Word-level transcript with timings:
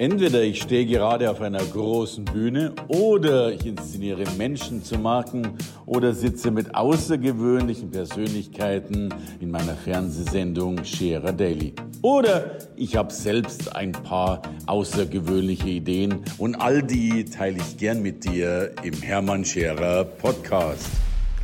Entweder 0.00 0.42
ich 0.42 0.62
stehe 0.62 0.86
gerade 0.86 1.30
auf 1.30 1.42
einer 1.42 1.62
großen 1.62 2.24
Bühne 2.24 2.72
oder 2.88 3.52
ich 3.52 3.66
inszeniere 3.66 4.24
Menschen 4.38 4.82
zu 4.82 4.98
Marken 4.98 5.58
oder 5.84 6.14
sitze 6.14 6.50
mit 6.50 6.74
außergewöhnlichen 6.74 7.90
Persönlichkeiten 7.90 9.12
in 9.40 9.50
meiner 9.50 9.74
Fernsehsendung 9.74 10.86
Scherer 10.86 11.34
Daily. 11.34 11.74
Oder 12.00 12.56
ich 12.76 12.96
habe 12.96 13.12
selbst 13.12 13.76
ein 13.76 13.92
paar 13.92 14.40
außergewöhnliche 14.64 15.68
Ideen 15.68 16.24
und 16.38 16.54
all 16.54 16.82
die 16.82 17.26
teile 17.26 17.58
ich 17.58 17.76
gern 17.76 18.00
mit 18.00 18.24
dir 18.24 18.72
im 18.82 18.94
Hermann 19.02 19.44
Scherer 19.44 20.04
Podcast. 20.04 20.88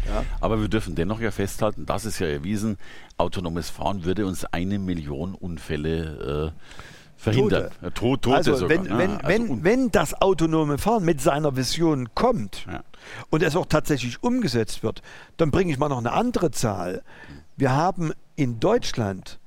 Ja. 0.06 0.24
Aber 0.40 0.58
wir 0.58 0.68
dürfen 0.68 0.94
dennoch 0.94 1.20
ja 1.20 1.30
festhalten, 1.30 1.84
das 1.84 2.06
ist 2.06 2.20
ja 2.20 2.28
erwiesen, 2.28 2.78
autonomes 3.18 3.68
Fahren 3.68 4.04
würde 4.04 4.24
uns 4.24 4.46
eine 4.46 4.78
Million 4.78 5.34
Unfälle 5.34 6.52
äh, 6.54 6.95
verhindern. 7.16 7.70
Tote. 7.80 7.94
Tod, 7.94 8.22
Tote 8.22 8.36
also, 8.36 8.54
sogar. 8.56 8.78
Wenn, 8.84 8.98
wenn, 8.98 9.10
also 9.16 9.28
wenn, 9.28 9.64
wenn 9.64 9.90
das 9.90 10.20
autonome 10.20 10.78
Fahren 10.78 11.04
mit 11.04 11.20
seiner 11.20 11.56
Vision 11.56 12.14
kommt 12.14 12.66
ja. 12.70 12.82
und 13.30 13.42
es 13.42 13.56
auch 13.56 13.66
tatsächlich 13.66 14.22
umgesetzt 14.22 14.82
wird, 14.82 15.02
dann 15.36 15.50
bringe 15.50 15.72
ich 15.72 15.78
mal 15.78 15.88
noch 15.88 15.98
eine 15.98 16.12
andere 16.12 16.50
Zahl. 16.50 17.02
Wir 17.56 17.72
haben 17.72 18.12
in 18.36 18.60
Deutschland 18.60 19.38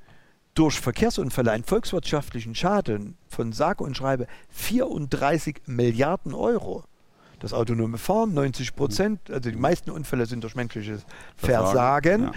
durch 0.56 0.80
Verkehrsunfälle 0.80 1.52
einen 1.52 1.64
volkswirtschaftlichen 1.64 2.56
Schaden 2.56 3.16
von 3.30 3.54
sage 3.54 3.84
und 3.84 3.96
schreibe 3.96 4.28
34 4.50 5.62
Milliarden 5.68 6.34
Euro. 6.34 6.84
Das 7.40 7.54
autonome 7.54 7.98
Fahren, 7.98 8.34
90 8.34 8.76
Prozent, 8.76 9.32
also 9.32 9.50
die 9.50 9.56
meisten 9.56 9.92
Unfälle 9.92 10.26
sind 10.26 10.44
durch 10.44 10.56
menschliches 10.56 11.06
Versagen. 11.38 11.64
Versagen. 11.66 12.24
Ja. 12.24 12.32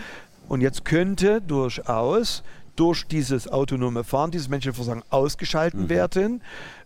Und 0.49 0.61
jetzt 0.61 0.85
könnte 0.85 1.41
durchaus 1.41 2.45
durch 2.77 3.07
dieses 3.07 3.49
autonome 3.49 4.05
Fahren, 4.05 4.31
dieses 4.31 4.49
Menschenversagen 4.49 5.03
ausgeschalten 5.11 5.83
mhm. 5.83 5.89
werden. 5.89 6.43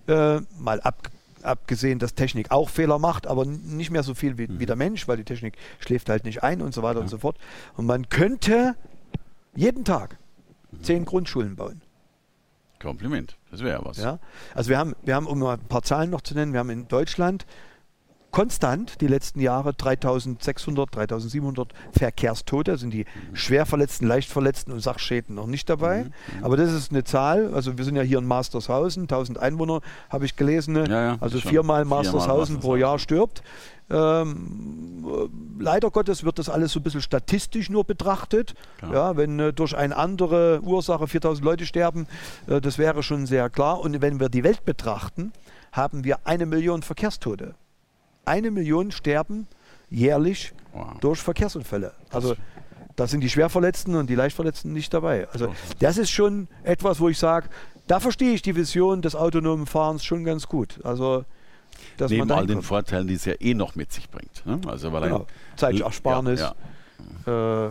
Äh, 0.08 0.40
mal 0.58 0.80
ab, 0.80 1.10
abgesehen, 1.42 1.98
dass 1.98 2.14
Technik 2.14 2.50
auch 2.50 2.68
Fehler 2.68 2.98
macht, 2.98 3.26
aber 3.26 3.44
nicht 3.44 3.90
mehr 3.90 4.02
so 4.02 4.14
viel 4.14 4.38
wie, 4.38 4.48
mhm. 4.48 4.58
wie 4.60 4.66
der 4.66 4.76
Mensch, 4.76 5.06
weil 5.08 5.16
die 5.16 5.24
Technik 5.24 5.56
schläft 5.78 6.08
halt 6.08 6.24
nicht 6.24 6.42
ein 6.42 6.60
und 6.60 6.74
so 6.74 6.82
weiter 6.82 6.98
ja. 6.98 7.02
und 7.02 7.08
so 7.08 7.18
fort. 7.18 7.38
Und 7.76 7.86
man 7.86 8.08
könnte 8.08 8.74
jeden 9.54 9.84
Tag 9.84 10.18
mhm. 10.70 10.82
zehn 10.82 11.04
Grundschulen 11.04 11.56
bauen. 11.56 11.80
Kompliment, 12.80 13.36
das 13.50 13.62
wäre 13.62 13.84
was. 13.84 13.96
Ja? 13.96 14.18
Also 14.54 14.70
wir 14.70 14.78
haben, 14.78 14.94
wir 15.02 15.14
haben, 15.14 15.26
um 15.26 15.38
mal 15.38 15.54
ein 15.54 15.68
paar 15.68 15.82
Zahlen 15.82 16.10
noch 16.10 16.20
zu 16.20 16.34
nennen, 16.34 16.52
wir 16.52 16.60
haben 16.60 16.70
in 16.70 16.88
Deutschland 16.88 17.46
konstant 18.36 19.00
die 19.00 19.06
letzten 19.06 19.40
Jahre 19.40 19.72
3600, 19.72 20.94
3700 20.94 21.72
Verkehrstote, 21.92 22.76
sind 22.76 22.92
die 22.92 23.06
Schwerverletzten, 23.32 24.06
Leichtverletzten 24.06 24.74
und 24.74 24.80
Sachschäden 24.80 25.34
noch 25.34 25.46
nicht 25.46 25.70
dabei. 25.70 26.04
Mhm. 26.04 26.12
mhm. 26.36 26.44
Aber 26.44 26.58
das 26.58 26.70
ist 26.70 26.90
eine 26.90 27.02
Zahl, 27.02 27.54
also 27.54 27.78
wir 27.78 27.84
sind 27.86 27.96
ja 27.96 28.02
hier 28.02 28.18
in 28.18 28.26
Mastershausen, 28.26 29.04
1000 29.04 29.38
Einwohner 29.38 29.80
habe 30.10 30.26
ich 30.26 30.36
gelesen, 30.36 30.74
ne? 30.74 30.86
ja, 30.86 31.02
ja, 31.02 31.16
also 31.18 31.40
viermal 31.40 31.86
Mastershausen 31.86 32.60
pro 32.60 32.76
Jahr 32.76 32.98
stirbt. 32.98 33.42
Ähm, 33.88 35.30
leider 35.58 35.90
Gottes 35.90 36.22
wird 36.22 36.38
das 36.38 36.50
alles 36.50 36.72
so 36.72 36.80
ein 36.80 36.82
bisschen 36.82 37.00
statistisch 37.00 37.70
nur 37.70 37.84
betrachtet. 37.84 38.52
Klar. 38.76 38.92
Ja, 38.92 39.16
wenn 39.16 39.40
äh, 39.40 39.52
durch 39.54 39.74
eine 39.74 39.96
andere 39.96 40.60
Ursache 40.62 41.06
4000 41.06 41.42
Leute 41.42 41.64
sterben, 41.64 42.06
äh, 42.48 42.60
das 42.60 42.76
wäre 42.76 43.02
schon 43.02 43.24
sehr 43.24 43.48
klar. 43.48 43.80
Und 43.80 44.02
wenn 44.02 44.20
wir 44.20 44.28
die 44.28 44.44
Welt 44.44 44.66
betrachten, 44.66 45.32
haben 45.72 46.04
wir 46.04 46.18
eine 46.24 46.44
Million 46.44 46.82
Verkehrstote 46.82 47.54
eine 48.26 48.50
Million 48.50 48.90
sterben 48.90 49.46
jährlich 49.88 50.52
wow. 50.72 50.98
durch 51.00 51.20
Verkehrsunfälle. 51.20 51.92
Also 52.10 52.36
da 52.96 53.06
sind 53.06 53.20
die 53.20 53.30
Schwerverletzten 53.30 53.94
und 53.94 54.08
die 54.08 54.14
Leichtverletzten 54.14 54.72
nicht 54.72 54.92
dabei. 54.92 55.28
Also 55.32 55.54
das 55.78 55.98
ist 55.98 56.10
schon 56.10 56.48
etwas, 56.62 57.00
wo 57.00 57.08
ich 57.08 57.18
sage, 57.18 57.48
da 57.86 58.00
verstehe 58.00 58.32
ich 58.32 58.42
die 58.42 58.56
Vision 58.56 59.02
des 59.02 59.14
autonomen 59.14 59.66
Fahrens 59.66 60.04
schon 60.04 60.24
ganz 60.24 60.48
gut. 60.48 60.80
Also 60.82 61.24
dass 61.96 62.10
Neben 62.10 62.30
all 62.30 62.46
den 62.46 62.62
Vorteilen, 62.62 63.06
die 63.06 63.14
es 63.14 63.24
ja 63.24 63.34
eh 63.38 63.54
noch 63.54 63.74
mit 63.74 63.92
sich 63.92 64.08
bringt. 64.10 64.44
Ne? 64.46 64.60
Also 64.66 64.92
weil 64.92 65.02
genau. 65.02 65.26
Zeitersparnis. 65.56 66.40
Ja, 66.40 66.54
ja. 67.26 67.66
Äh, 67.66 67.70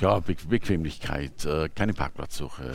ja, 0.00 0.20
Be 0.20 0.36
Bequemlichkeit, 0.48 1.44
äh, 1.44 1.68
keine 1.74 1.92
Parkplatzsuche. 1.92 2.72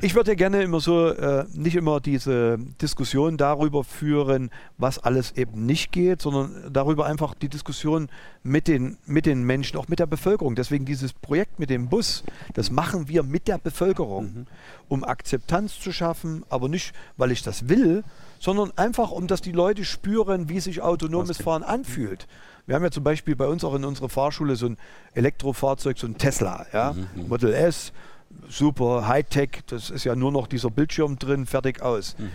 Ich 0.00 0.14
würde 0.14 0.36
gerne 0.36 0.62
immer 0.62 0.80
so, 0.80 1.08
äh, 1.08 1.44
nicht 1.54 1.76
immer 1.76 2.00
diese 2.00 2.58
Diskussion 2.80 3.36
darüber 3.36 3.82
führen, 3.84 4.50
was 4.78 4.98
alles 4.98 5.32
eben 5.32 5.66
nicht 5.66 5.90
geht, 5.92 6.22
sondern 6.22 6.72
darüber 6.72 7.06
einfach 7.06 7.34
die 7.34 7.48
Diskussion 7.48 8.08
mit 8.42 8.68
den, 8.68 8.96
mit 9.06 9.26
den 9.26 9.42
Menschen, 9.42 9.76
auch 9.76 9.88
mit 9.88 9.98
der 9.98 10.06
Bevölkerung. 10.06 10.54
Deswegen 10.54 10.84
dieses 10.84 11.12
Projekt 11.12 11.58
mit 11.58 11.70
dem 11.70 11.88
Bus, 11.88 12.22
das 12.54 12.70
machen 12.70 13.08
wir 13.08 13.22
mit 13.22 13.48
der 13.48 13.58
Bevölkerung, 13.58 14.24
mhm. 14.24 14.46
Um 14.92 15.04
Akzeptanz 15.04 15.80
zu 15.80 15.90
schaffen, 15.90 16.44
aber 16.50 16.68
nicht, 16.68 16.94
weil 17.16 17.30
ich 17.30 17.42
das 17.42 17.70
will, 17.70 18.04
sondern 18.38 18.72
einfach, 18.76 19.10
um 19.10 19.26
dass 19.26 19.40
die 19.40 19.52
Leute 19.52 19.86
spüren, 19.86 20.50
wie 20.50 20.60
sich 20.60 20.82
autonomes 20.82 21.40
Fahren 21.40 21.62
anfühlt. 21.62 22.26
Wir 22.66 22.74
haben 22.74 22.84
ja 22.84 22.90
zum 22.90 23.02
Beispiel 23.02 23.34
bei 23.34 23.46
uns 23.46 23.64
auch 23.64 23.74
in 23.74 23.86
unserer 23.86 24.10
Fahrschule 24.10 24.54
so 24.54 24.66
ein 24.66 24.76
Elektrofahrzeug, 25.14 25.98
so 25.98 26.06
ein 26.06 26.18
Tesla, 26.18 26.66
ja? 26.74 26.92
Mhm. 26.92 27.08
mhm. 27.14 27.28
Model 27.28 27.54
S, 27.54 27.94
super 28.50 29.08
Hightech, 29.08 29.62
das 29.66 29.88
ist 29.88 30.04
ja 30.04 30.14
nur 30.14 30.30
noch 30.30 30.46
dieser 30.46 30.68
Bildschirm 30.70 31.18
drin, 31.18 31.46
fertig 31.46 31.80
aus. 31.80 32.14
Mhm. 32.18 32.30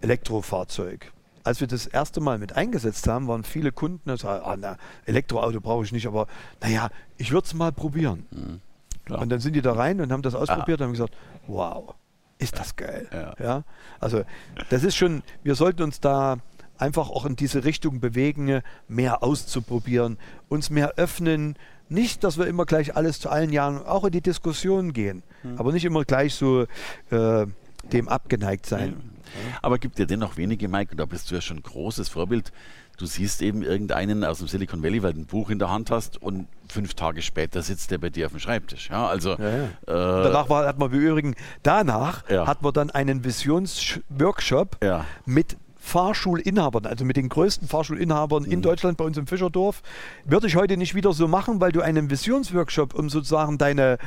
Elektrofahrzeug. 0.00 1.10
Als 1.42 1.58
wir 1.58 1.66
das 1.66 1.88
erste 1.88 2.20
Mal 2.20 2.38
mit 2.38 2.54
eingesetzt 2.54 3.08
haben, 3.08 3.26
waren 3.26 3.42
viele 3.42 3.72
Kunden, 3.72 4.16
sagen, 4.16 4.44
ah, 4.44 4.56
na, 4.56 4.76
Elektroauto 5.06 5.60
brauche 5.60 5.84
ich 5.84 5.90
nicht, 5.90 6.06
aber 6.06 6.28
naja, 6.60 6.88
ich 7.16 7.32
würde 7.32 7.46
es 7.46 7.54
mal 7.54 7.72
probieren. 7.72 8.26
Mhm. 8.30 8.60
Und 9.08 9.30
dann 9.30 9.40
sind 9.40 9.54
die 9.54 9.62
da 9.62 9.72
rein 9.72 10.00
und 10.00 10.12
haben 10.12 10.22
das 10.22 10.34
ausprobiert 10.34 10.80
ah. 10.80 10.84
und 10.84 10.88
haben 10.88 10.92
gesagt, 10.92 11.16
wow, 11.46 11.94
ist 12.38 12.58
das 12.58 12.76
geil. 12.76 13.08
Ja. 13.12 13.34
ja. 13.38 13.64
Also 14.00 14.22
das 14.68 14.84
ist 14.84 14.96
schon, 14.96 15.22
wir 15.42 15.54
sollten 15.54 15.82
uns 15.82 16.00
da 16.00 16.38
einfach 16.78 17.08
auch 17.10 17.24
in 17.24 17.36
diese 17.36 17.64
Richtung 17.64 18.00
bewegen, 18.00 18.60
mehr 18.88 19.22
auszuprobieren, 19.22 20.18
uns 20.48 20.70
mehr 20.70 20.94
öffnen. 20.96 21.56
Nicht, 21.88 22.24
dass 22.24 22.36
wir 22.36 22.46
immer 22.46 22.66
gleich 22.66 22.96
alles 22.96 23.20
zu 23.20 23.30
allen 23.30 23.52
Jahren 23.52 23.84
auch 23.84 24.04
in 24.04 24.12
die 24.12 24.20
Diskussion 24.20 24.92
gehen, 24.92 25.22
mhm. 25.42 25.58
aber 25.58 25.72
nicht 25.72 25.84
immer 25.84 26.04
gleich 26.04 26.34
so 26.34 26.66
äh, 27.10 27.46
dem 27.92 28.08
abgeneigt 28.08 28.66
sein. 28.66 28.90
Mhm. 28.90 29.15
Aber 29.62 29.78
gibt 29.78 29.98
ja 29.98 30.04
dennoch 30.04 30.36
wenige, 30.36 30.68
Mike, 30.68 30.92
und 30.92 30.98
da 30.98 31.06
bist 31.06 31.30
du 31.30 31.34
ja 31.34 31.40
schon 31.40 31.58
ein 31.58 31.62
großes 31.62 32.08
Vorbild. 32.08 32.52
Du 32.98 33.04
siehst 33.06 33.42
eben 33.42 33.62
irgendeinen 33.62 34.24
aus 34.24 34.38
dem 34.38 34.48
Silicon 34.48 34.82
Valley, 34.82 35.02
weil 35.02 35.12
du 35.12 35.20
ein 35.20 35.26
Buch 35.26 35.50
in 35.50 35.58
der 35.58 35.70
Hand 35.70 35.90
hast 35.90 36.20
und 36.22 36.48
fünf 36.68 36.94
Tage 36.94 37.20
später 37.20 37.60
sitzt 37.60 37.90
der 37.90 37.98
bei 37.98 38.08
dir 38.08 38.26
auf 38.26 38.32
dem 38.32 38.40
Schreibtisch. 38.40 38.88
Ja, 38.90 39.06
also, 39.06 39.36
ja, 39.36 39.50
ja. 39.50 39.64
Äh, 39.64 40.22
danach 40.24 40.48
war, 40.48 40.66
hat 40.66 40.78
man 40.78 40.90
im 40.90 40.98
Übrigen, 40.98 41.34
danach 41.62 42.28
ja. 42.30 42.46
hat 42.46 42.62
man 42.62 42.72
dann 42.72 42.90
einen 42.90 43.22
Visionsworkshop 43.24 44.78
mit 45.26 45.58
Fahrschulinhabern, 45.86 46.84
also 46.84 47.04
mit 47.04 47.16
den 47.16 47.28
größten 47.28 47.68
Fahrschulinhabern 47.68 48.42
mhm. 48.42 48.50
in 48.50 48.62
Deutschland 48.62 48.98
bei 48.98 49.04
uns 49.04 49.16
im 49.16 49.28
Fischerdorf. 49.28 49.82
Würde 50.24 50.48
ich 50.48 50.56
heute 50.56 50.76
nicht 50.76 50.96
wieder 50.96 51.12
so 51.12 51.28
machen, 51.28 51.60
weil 51.60 51.70
du 51.70 51.80
einen 51.80 52.10
Visionsworkshop, 52.10 52.92
um 52.94 53.08
sozusagen 53.08 53.56
deine 53.56 53.98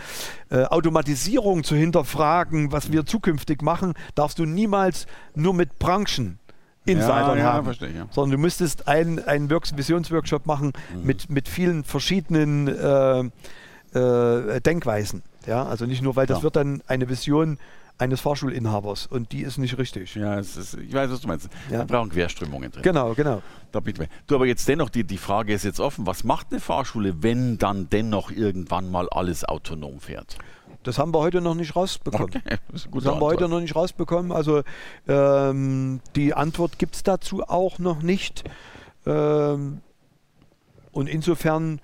äh, 0.50 0.64
Automatisierung 0.66 1.64
zu 1.64 1.76
hinterfragen, 1.76 2.74
was 2.74 2.92
wir 2.92 3.06
zukünftig 3.06 3.62
machen, 3.62 3.94
darfst 4.14 4.40
du 4.40 4.46
niemals 4.46 5.08
nur 5.36 5.54
mit 5.54 5.80
Branchen 5.80 6.38
Insidern 6.86 7.38
ja, 7.38 7.44
ja, 7.44 7.54
haben. 7.54 7.66
Verstehe, 7.66 7.92
ja. 7.92 8.08
Sondern 8.12 8.32
du 8.32 8.38
müsstest 8.40 8.88
einen, 8.88 9.20
einen 9.26 9.50
Visionsworkshop 9.50 10.46
machen 10.46 10.74
mhm. 10.94 11.06
mit, 11.06 11.30
mit 11.30 11.48
vielen 11.48 11.86
verschiedenen 11.86 12.68
äh, 12.68 13.20
äh, 13.98 14.60
Denkweisen. 14.62 15.24
Ja, 15.48 15.64
also 15.64 15.86
nicht 15.86 16.02
nur, 16.02 16.18
weil 16.18 16.28
das 16.28 16.44
wird 16.44 16.58
dann 16.58 16.84
eine 16.88 17.10
Vision 17.10 17.58
eines 18.00 18.22
Fahrschulinhabers 18.22 19.08
und 19.08 19.32
die 19.32 19.42
ist 19.42 19.58
nicht 19.58 19.78
richtig. 19.78 20.16
Ja, 20.16 20.40
ist, 20.40 20.74
ich 20.76 20.94
weiß, 20.94 21.12
was 21.12 21.22
du 21.22 21.28
meinst. 21.28 21.50
Ja. 21.70 21.80
Wir 21.80 21.86
brauchen 21.86 22.10
Querströmungen 22.10 22.72
drin. 22.72 22.82
Genau, 22.82 23.14
genau. 23.14 23.42
Da 23.72 23.82
bitte 23.82 24.08
du, 24.26 24.36
aber 24.36 24.46
jetzt 24.48 24.68
dennoch, 24.68 24.90
die, 24.90 25.04
die 25.04 25.18
Frage 25.18 25.54
ist 25.54 25.64
jetzt 25.64 25.80
offen, 25.80 26.08
was 26.08 26.24
macht 26.24 26.48
eine 26.52 26.60
Fahrschule, 26.60 27.22
wenn 27.22 27.58
dann 27.58 27.90
dennoch 27.90 28.32
irgendwann 28.32 28.90
mal 28.90 29.10
alles 29.10 29.44
autonom 29.44 30.00
fährt? 30.00 30.38
Das 30.84 30.98
haben 30.98 31.14
wir 31.14 31.20
heute 31.20 31.42
noch 31.42 31.56
nicht 31.56 31.76
rausbekommen. 31.76 32.30
Okay, 32.36 32.58
das, 32.72 32.84
das 32.84 32.86
haben 32.86 32.96
Antwort. 32.96 33.20
wir 33.20 33.26
heute 33.26 33.50
noch 33.50 33.60
nicht 33.60 33.76
rausbekommen. 33.76 34.32
Also 34.32 34.64
ähm, 35.08 36.00
die 36.16 36.34
Antwort 36.34 36.80
gibt 36.80 36.96
es 36.96 37.04
dazu 37.04 37.44
auch 37.44 37.80
noch 37.80 38.02
nicht. 38.02 38.44
Ähm, 39.06 39.82
und 40.92 41.08
insofern 41.08 41.82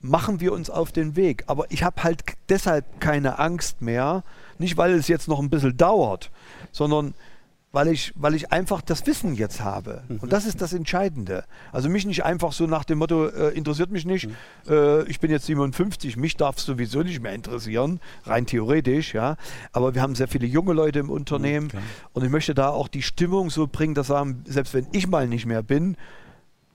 machen 0.00 0.40
wir 0.40 0.52
uns 0.52 0.70
auf 0.70 0.92
den 0.92 1.16
Weg. 1.16 1.44
Aber 1.46 1.66
ich 1.70 1.82
habe 1.82 2.02
halt 2.04 2.22
deshalb 2.48 3.00
keine 3.00 3.38
Angst 3.38 3.82
mehr, 3.82 4.22
nicht, 4.58 4.76
weil 4.76 4.92
es 4.92 5.08
jetzt 5.08 5.28
noch 5.28 5.40
ein 5.40 5.50
bisschen 5.50 5.76
dauert, 5.76 6.30
sondern 6.72 7.14
weil 7.70 7.88
ich, 7.88 8.12
weil 8.16 8.34
ich 8.34 8.50
einfach 8.50 8.80
das 8.80 9.06
Wissen 9.06 9.34
jetzt 9.34 9.60
habe. 9.60 10.02
Mhm. 10.08 10.18
Und 10.20 10.32
das 10.32 10.46
ist 10.46 10.62
das 10.62 10.72
Entscheidende. 10.72 11.44
Also 11.70 11.88
mich 11.88 12.06
nicht 12.06 12.24
einfach 12.24 12.52
so 12.52 12.66
nach 12.66 12.84
dem 12.84 12.98
Motto, 12.98 13.26
äh, 13.26 13.50
interessiert 13.50 13.90
mich 13.90 14.06
nicht, 14.06 14.26
mhm. 14.26 14.34
äh, 14.68 15.02
ich 15.02 15.20
bin 15.20 15.30
jetzt 15.30 15.46
57, 15.46 16.16
mich 16.16 16.36
darf 16.36 16.56
es 16.56 16.64
sowieso 16.64 17.02
nicht 17.02 17.20
mehr 17.20 17.34
interessieren, 17.34 18.00
rein 18.24 18.46
theoretisch, 18.46 19.12
ja. 19.14 19.36
Aber 19.72 19.94
wir 19.94 20.00
haben 20.00 20.14
sehr 20.14 20.28
viele 20.28 20.46
junge 20.46 20.72
Leute 20.72 20.98
im 20.98 21.10
Unternehmen 21.10 21.68
mhm, 21.72 21.78
und 22.14 22.24
ich 22.24 22.30
möchte 22.30 22.54
da 22.54 22.70
auch 22.70 22.88
die 22.88 23.02
Stimmung 23.02 23.50
so 23.50 23.66
bringen, 23.66 23.94
dass 23.94 24.06
sagen, 24.06 24.42
selbst 24.46 24.72
wenn 24.72 24.86
ich 24.92 25.06
mal 25.06 25.28
nicht 25.28 25.44
mehr 25.44 25.62
bin, 25.62 25.98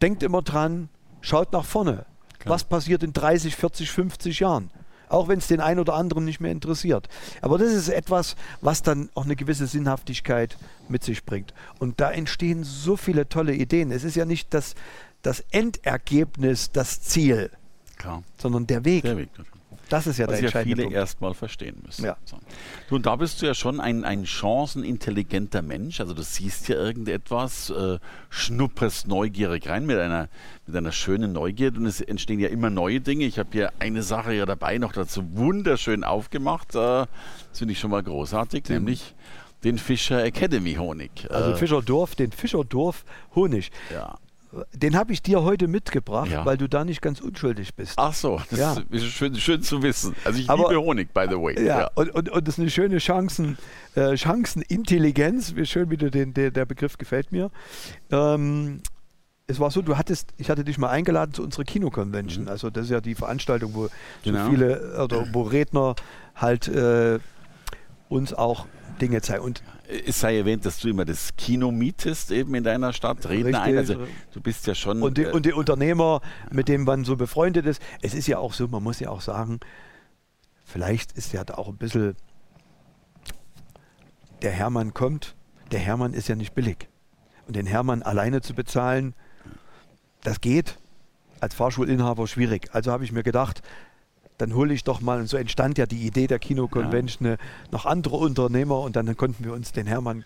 denkt 0.01 0.21
immer 0.21 0.43
dran, 0.43 0.89
schaut 1.21 1.51
nach 1.53 1.65
vorne. 1.65 2.05
Klar. 2.44 2.56
Was 2.56 2.63
passiert 2.66 3.04
in 3.04 3.13
30, 3.13 3.56
40, 3.56 3.90
50 3.90 4.40
Jahren? 4.40 4.69
Auch 5.10 5.28
wenn 5.28 5.38
es 5.38 5.48
den 5.48 5.60
einen 5.60 5.80
oder 5.80 5.94
anderen 5.94 6.25
nicht 6.25 6.40
mehr 6.40 6.51
interessiert. 6.51 7.07
Aber 7.42 7.57
das 7.57 7.72
ist 7.72 7.88
etwas, 7.90 8.36
was 8.62 8.81
dann 8.81 9.10
auch 9.16 9.25
eine 9.25 9.36
gewisse 9.36 9.68
Sinnhaftigkeit 9.68 10.57
mit 10.90 11.04
sich 11.04 11.24
bringt. 11.24 11.54
Und 11.80 12.01
da 12.01 12.12
entstehen 12.12 12.63
so 12.63 12.98
viele 12.98 13.30
tolle 13.30 13.54
Ideen. 13.54 13.92
Es 13.92 14.04
ist 14.04 14.16
ja 14.16 14.25
nicht 14.25 14.54
das, 14.54 14.75
das 15.22 15.42
Endergebnis, 15.51 16.72
das 16.72 17.01
Ziel, 17.01 17.51
Klar. 17.98 18.24
sondern 18.38 18.68
der 18.68 18.86
Weg. 18.86 19.04
Der 19.04 19.18
Weg. 19.18 19.30
Das 19.94 20.07
ist 20.07 20.18
ja 20.18 20.28
Was 20.28 20.40
der 20.40 20.50
ja 20.50 20.63
viele 20.63 20.84
Punkt. 20.84 20.98
erstmal 20.98 21.34
verstehen 21.34 21.81
müssen. 21.86 22.04
Ja. 22.06 22.18
So. 22.25 22.38
Du, 22.90 22.95
und 22.95 23.06
da 23.06 23.16
bist 23.16 23.42
du 23.42 23.45
ja 23.45 23.54
schon 23.54 23.80
ein, 23.80 24.04
ein 24.04 24.25
chancenintelligenter 24.25 25.62
Mensch. 25.62 26.00
Also 26.00 26.13
du 26.13 26.24
siehst 26.24 26.68
ja 26.68 26.75
irgendetwas, 26.75 27.69
äh, 27.69 28.00
schnupperst 28.30 29.07
neugierig 29.07 29.68
rein 29.69 29.86
mit 29.86 29.98
einer, 30.00 30.30
mit 30.66 30.75
einer 30.75 30.92
schönen 30.92 31.31
Neugierde 31.34 31.80
und 31.80 31.86
es 31.86 32.01
entstehen 32.01 32.40
ja 32.40 32.50
immer 32.50 32.69
neue 32.69 33.01
Dinge. 33.01 33.25
Ich 33.25 33.38
habe 33.40 33.50
hier 33.51 33.72
eine 33.80 34.01
Sache 34.04 34.34
ja 34.34 34.45
dabei 34.45 34.78
noch 34.80 34.94
dazu 34.94 35.24
wunderschön 35.38 36.04
aufgemacht. 36.04 36.74
Äh, 36.75 36.78
das 36.78 37.60
finde 37.60 37.74
ich 37.74 37.80
schon 37.80 37.92
mal 37.92 38.04
großartig, 38.04 38.68
nämlich 38.69 39.13
den 39.63 39.78
Fischer 39.78 40.24
Academy 40.24 40.74
Honig. 40.74 41.28
Also 41.30 41.51
Äh, 41.51 41.56
Fischerdorf, 41.56 42.16
den 42.16 42.31
Fischerdorf 42.31 43.06
Honig. 43.36 43.72
ja. 43.94 44.16
Den 44.73 44.95
habe 44.95 45.11
ich 45.13 45.21
dir 45.23 45.41
heute 45.44 45.67
mitgebracht, 45.67 46.29
Ja. 46.29 46.45
weil 46.45 46.57
du 46.57 46.67
da 46.69 46.85
nicht 46.85 47.01
ganz 47.01 47.19
unschuldig 47.21 47.73
bist. 47.75 47.94
Ach 47.97 48.13
so, 48.13 48.39
das 48.51 48.59
Ja. 48.59 48.75
ist 48.91 49.05
schön, 49.05 49.35
schön 49.35 49.63
zu 49.63 49.81
wissen. 49.81 50.15
Also 50.23 50.39
ich 50.39 50.50
Aber- 50.50 50.69
liebe 50.69 50.81
Honig, 50.81 51.13
by 51.13 51.25
the 51.29 51.35
way. 51.35 51.65
Ja, 51.65 51.89
Und, 51.95 52.09
und, 52.11 52.29
und 52.29 52.47
das 52.47 52.55
ist 52.55 52.59
eine 52.59 52.69
schöne 52.69 53.00
Chancen, 53.00 53.57
äh, 53.95 54.15
Chancenintelligenz. 54.15 55.55
Wie 55.55 55.65
schön, 55.65 55.89
wie 55.89 55.97
du 55.97 56.11
den, 56.11 56.33
der, 56.33 56.51
der 56.51 56.65
Begriff 56.65 56.97
gefällt 56.97 57.31
mir. 57.31 57.50
Ähm, 58.11 58.81
es 59.47 59.59
war 59.59 59.71
so, 59.71 59.81
du 59.81 59.97
hattest, 59.97 60.29
ich 60.38 60.50
hatte 60.50 60.63
dich 60.63 60.77
mal 60.77 60.89
eingeladen 60.89 61.33
zu 61.33 61.44
unserer 61.44 61.63
Kino-Convention. 61.65 62.47
Also 62.47 62.69
das 62.69 62.85
ist 62.85 62.91
ja 62.91 63.01
die 63.01 63.15
Veranstaltung, 63.15 63.73
wo 63.73 63.89
Genau. 64.23 64.45
so 64.45 64.49
viele, 64.51 65.01
oder 65.03 65.27
wo 65.33 65.41
Redner 65.44 65.95
halt 66.35 66.67
äh, 66.67 67.19
uns 68.09 68.33
auch 68.33 68.67
Dinge 69.01 69.21
zeigen. 69.21 69.44
Und 69.44 69.63
Es 70.07 70.19
sei 70.19 70.38
erwähnt, 70.38 70.65
dass 70.65 70.79
du 70.79 70.89
immer 70.89 71.05
das 71.05 71.35
Kino 71.35 71.71
mietest 71.71 72.31
eben 72.31 72.55
in 72.55 72.63
deiner 72.63 72.94
Stadt, 72.94 73.27
Redner 73.27 73.61
ein. 73.61 73.77
Also 73.77 74.05
du 74.33 74.41
bist 74.41 74.65
ja 74.67 74.75
schon. 74.75 75.01
Und 75.01 75.17
die, 75.17 75.23
äh, 75.23 75.31
und 75.31 75.45
die 75.45 75.53
Unternehmer, 75.53 76.21
mit 76.51 76.67
denen 76.67 76.83
man 76.83 77.03
so 77.03 77.15
befreundet 77.15 77.65
ist. 77.65 77.81
Es 78.01 78.13
ist 78.13 78.27
ja 78.27 78.38
auch 78.38 78.53
so, 78.53 78.67
man 78.67 78.83
muss 78.83 79.00
ja 79.00 79.09
auch 79.09 79.21
sagen, 79.21 79.59
vielleicht 80.63 81.11
ist 81.13 81.33
ja 81.33 81.44
da 81.44 81.55
auch 81.55 81.67
ein 81.67 81.77
bisschen, 81.77 82.15
der 84.41 84.51
Hermann 84.51 84.94
kommt, 84.94 85.35
der 85.71 85.79
Hermann 85.79 86.13
ist 86.13 86.27
ja 86.27 86.35
nicht 86.35 86.53
billig. 86.53 86.88
Und 87.47 87.56
den 87.56 87.65
Hermann 87.65 88.03
alleine 88.03 88.41
zu 88.41 88.53
bezahlen, 88.53 89.15
das 90.21 90.39
geht 90.39 90.77
als 91.41 91.56
Fahrschulinhaber 91.56 92.27
schwierig. 92.27 92.69
Also 92.71 92.91
habe 92.91 93.03
ich 93.03 93.11
mir 93.11 93.23
gedacht, 93.23 93.61
dann 94.38 94.53
hole 94.53 94.74
ich 94.74 94.83
doch 94.83 95.01
mal, 95.01 95.19
und 95.19 95.27
so 95.27 95.38
entstand 95.38 95.77
ja 95.77 95.85
die 95.85 96.06
Idee 96.06 96.27
der 96.27 96.39
Kino-Convention, 96.39 97.27
äh, 97.27 97.38
noch 97.71 97.85
andere 97.85 98.18
Unternehmer 98.18 98.80
und 98.80 98.95
dann 98.95 99.15
konnten 99.18 99.44
wir 99.44 99.53
uns 99.53 99.71
den 99.71 99.88
Hermann 99.88 100.24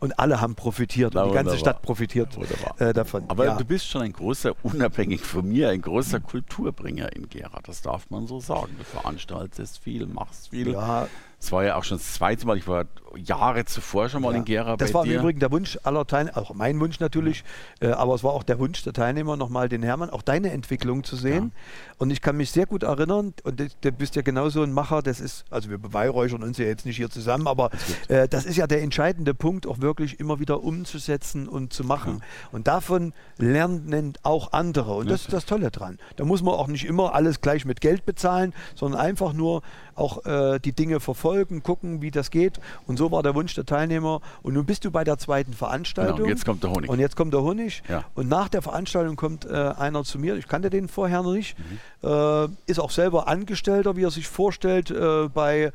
und 0.00 0.18
alle 0.18 0.40
haben 0.40 0.54
profitiert 0.54 1.12
Na, 1.14 1.22
und 1.22 1.30
die 1.30 1.34
ganze 1.34 1.52
wunderbar. 1.52 1.72
Stadt 1.72 1.82
profitiert 1.82 2.38
äh, 2.78 2.92
davon. 2.92 3.24
aber 3.28 3.46
ja. 3.46 3.56
du 3.56 3.64
bist 3.64 3.86
schon 3.86 4.02
ein 4.02 4.12
großer, 4.12 4.52
unabhängig 4.62 5.22
von 5.22 5.48
mir, 5.48 5.70
ein 5.70 5.80
großer 5.80 6.20
Kulturbringer 6.20 7.14
in 7.16 7.28
Gera. 7.28 7.60
Das 7.62 7.80
darf 7.80 8.10
man 8.10 8.26
so 8.26 8.40
sagen. 8.40 8.74
Du 8.76 8.84
veranstaltest 8.84 9.78
viel, 9.78 10.06
machst 10.06 10.50
viel. 10.50 10.72
ja, 10.72 11.08
Es 11.44 11.52
war 11.52 11.62
ja 11.62 11.76
auch 11.76 11.84
schon 11.84 11.98
das 11.98 12.14
zweite 12.14 12.46
Mal, 12.46 12.56
ich 12.56 12.66
war 12.66 12.86
Jahre 13.16 13.64
zuvor 13.64 14.08
schon 14.08 14.22
mal 14.22 14.32
Ja. 14.32 14.38
in 14.38 14.44
Gera 14.44 14.76
Das 14.76 14.92
war 14.94 15.04
im. 15.04 15.12
Übrigen 15.12 15.38
der 15.38 15.52
Wunsch 15.52 15.78
aller 15.84 16.04
Teilnehmer, 16.06 16.36
auch 16.38 16.52
mein 16.54 16.80
Wunsch 16.80 16.98
natürlich, 16.98 17.44
äh, 17.80 17.88
aber 17.90 18.14
es 18.14 18.24
war 18.24 18.32
auch 18.32 18.42
der 18.42 18.58
Wunsch 18.58 18.82
der 18.82 18.92
Teilnehmer, 18.92 19.36
nochmal 19.36 19.68
den 19.68 19.82
Hermann, 19.84 20.10
auch 20.10 20.22
deine 20.22 20.50
Entwicklung 20.50 21.04
zu 21.04 21.14
sehen. 21.16 21.52
Und 21.98 22.10
ich 22.10 22.22
kann 22.22 22.36
mich 22.36 22.50
sehr 22.50 22.66
gut 22.66 22.82
erinnern, 22.82 23.32
und 23.44 23.60
du- 23.60 23.92
bist 23.92 24.16
ja 24.16 24.22
genauso 24.22 24.62
ein 24.62 24.72
Macher, 24.72 25.00
das 25.02 25.20
ist, 25.20 25.44
also 25.50 25.70
wir 25.70 25.78
beweihräuchern 25.78 26.42
uns 26.42 26.58
ja 26.58 26.64
jetzt 26.64 26.86
nicht 26.86 26.96
hier 26.96 27.08
zusammen, 27.10 27.46
aber 27.46 27.70
äh, 28.08 28.26
das 28.26 28.46
ist 28.46 28.56
ja 28.56 28.66
der 28.66 28.82
entscheidende 28.82 29.32
Punkt, 29.34 29.66
auch 29.68 29.80
wirklich 29.80 30.18
immer 30.18 30.40
wieder 30.40 30.64
umzusetzen 30.64 31.46
und 31.46 31.72
zu 31.72 31.84
machen. 31.84 32.20
Und 32.50 32.66
davon 32.66 33.12
lernen 33.38 34.14
auch 34.24 34.52
andere. 34.52 34.94
Und 34.94 35.08
das 35.10 35.20
ist 35.22 35.32
das 35.32 35.44
Tolle 35.46 35.70
dran. 35.70 35.98
Da 36.16 36.24
muss 36.24 36.42
man 36.42 36.54
auch 36.54 36.66
nicht 36.68 36.84
immer 36.86 37.14
alles 37.14 37.40
gleich 37.40 37.64
mit 37.64 37.80
Geld 37.80 38.04
bezahlen, 38.06 38.52
sondern 38.74 39.00
einfach 39.00 39.32
nur 39.34 39.62
auch 39.94 40.24
äh, 40.26 40.58
die 40.58 40.72
Dinge 40.72 40.98
verfolgen, 40.98 41.33
gucken, 41.62 42.02
wie 42.02 42.10
das 42.10 42.30
geht. 42.30 42.60
Und 42.86 42.96
so 42.96 43.10
war 43.10 43.22
der 43.22 43.34
Wunsch 43.34 43.54
der 43.54 43.66
Teilnehmer. 43.66 44.20
Und 44.42 44.54
nun 44.54 44.66
bist 44.66 44.84
du 44.84 44.90
bei 44.90 45.04
der 45.04 45.18
zweiten 45.18 45.52
Veranstaltung. 45.52 46.16
Genau, 46.16 46.24
und 46.24 46.30
jetzt 46.30 46.44
kommt 46.44 46.62
der 46.62 46.70
Honig. 46.70 46.90
Und 46.90 46.98
jetzt 47.00 47.16
kommt 47.16 47.34
der 47.34 47.42
Honig. 47.42 47.82
Ja. 47.88 48.04
Und 48.14 48.28
nach 48.28 48.48
der 48.48 48.62
Veranstaltung 48.62 49.16
kommt 49.16 49.44
äh, 49.44 49.52
einer 49.52 50.04
zu 50.04 50.18
mir. 50.18 50.36
Ich 50.36 50.48
kannte 50.48 50.70
den 50.70 50.88
vorher 50.88 51.22
noch 51.22 51.32
nicht. 51.32 51.56
Mhm. 51.58 52.08
Äh, 52.08 52.48
ist 52.66 52.80
auch 52.80 52.90
selber 52.90 53.28
Angestellter, 53.28 53.96
wie 53.96 54.04
er 54.04 54.10
sich 54.10 54.28
vorstellt, 54.28 54.90
äh, 54.90 55.28
bei 55.28 55.72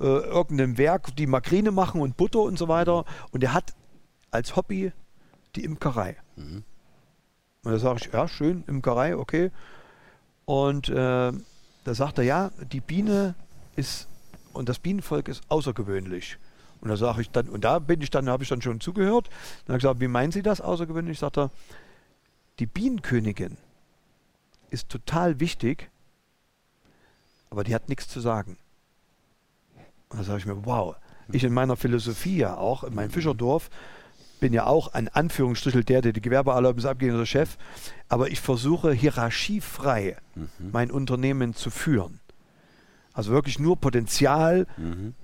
äh, 0.00 0.04
irgendeinem 0.04 0.78
Werk, 0.78 1.14
die 1.16 1.26
Makrine 1.26 1.70
machen 1.70 2.00
und 2.00 2.16
Butter 2.16 2.40
und 2.40 2.58
so 2.58 2.68
weiter. 2.68 3.04
Und 3.30 3.44
er 3.44 3.54
hat 3.54 3.72
als 4.30 4.56
Hobby 4.56 4.92
die 5.54 5.64
Imkerei. 5.64 6.16
Mhm. 6.36 6.64
Und 7.64 7.72
da 7.72 7.78
sage 7.78 8.00
ich, 8.02 8.12
ja, 8.12 8.26
schön, 8.26 8.64
Imkerei, 8.66 9.16
okay. 9.16 9.50
Und 10.44 10.88
äh, 10.88 11.32
da 11.84 11.94
sagt 11.94 12.18
er, 12.18 12.24
ja, 12.24 12.50
die 12.72 12.80
Biene 12.80 13.34
ist 13.76 14.08
und 14.52 14.68
das 14.68 14.78
Bienenvolk 14.78 15.28
ist 15.28 15.42
außergewöhnlich. 15.48 16.38
Und 16.80 16.88
da 16.88 16.96
sage 16.96 17.22
ich 17.22 17.30
dann, 17.30 17.48
und 17.48 17.64
da 17.64 17.78
bin 17.78 18.00
ich 18.00 18.10
dann, 18.10 18.28
habe 18.28 18.42
ich 18.42 18.48
dann 18.48 18.60
schon 18.60 18.80
zugehört. 18.80 19.28
Dann 19.64 19.74
habe 19.74 19.78
ich 19.78 19.82
gesagt, 19.82 20.00
wie 20.00 20.08
meinen 20.08 20.32
Sie 20.32 20.42
das 20.42 20.60
außergewöhnlich? 20.60 21.18
Sagt 21.18 21.38
er, 21.38 21.50
die 22.58 22.66
Bienenkönigin 22.66 23.56
ist 24.70 24.88
total 24.88 25.38
wichtig, 25.38 25.90
aber 27.50 27.62
die 27.62 27.74
hat 27.74 27.88
nichts 27.88 28.08
zu 28.08 28.20
sagen. 28.20 28.56
Und 30.08 30.18
da 30.18 30.24
sage 30.24 30.40
ich 30.40 30.46
mir, 30.46 30.64
wow, 30.66 30.96
ich 31.30 31.44
in 31.44 31.52
meiner 31.52 31.76
Philosophie 31.76 32.38
ja 32.38 32.56
auch, 32.56 32.84
in 32.84 32.94
meinem 32.94 33.10
Fischerdorf, 33.10 33.70
bin 34.40 34.52
ja 34.52 34.66
auch 34.66 34.92
ein 34.92 35.08
Anführungsstrichel 35.08 35.84
der, 35.84 36.02
der 36.02 36.12
die 36.12 36.20
Gewerbeerlaubnis 36.20 36.84
abgeht, 36.84 37.12
der 37.12 37.26
Chef, 37.26 37.56
aber 38.08 38.28
ich 38.28 38.40
versuche 38.40 38.92
hierarchiefrei 38.92 40.16
mein 40.58 40.90
Unternehmen 40.90 41.54
zu 41.54 41.70
führen. 41.70 42.18
Also 43.14 43.30
wirklich 43.30 43.58
nur 43.58 43.76
Potenzial, 43.76 44.66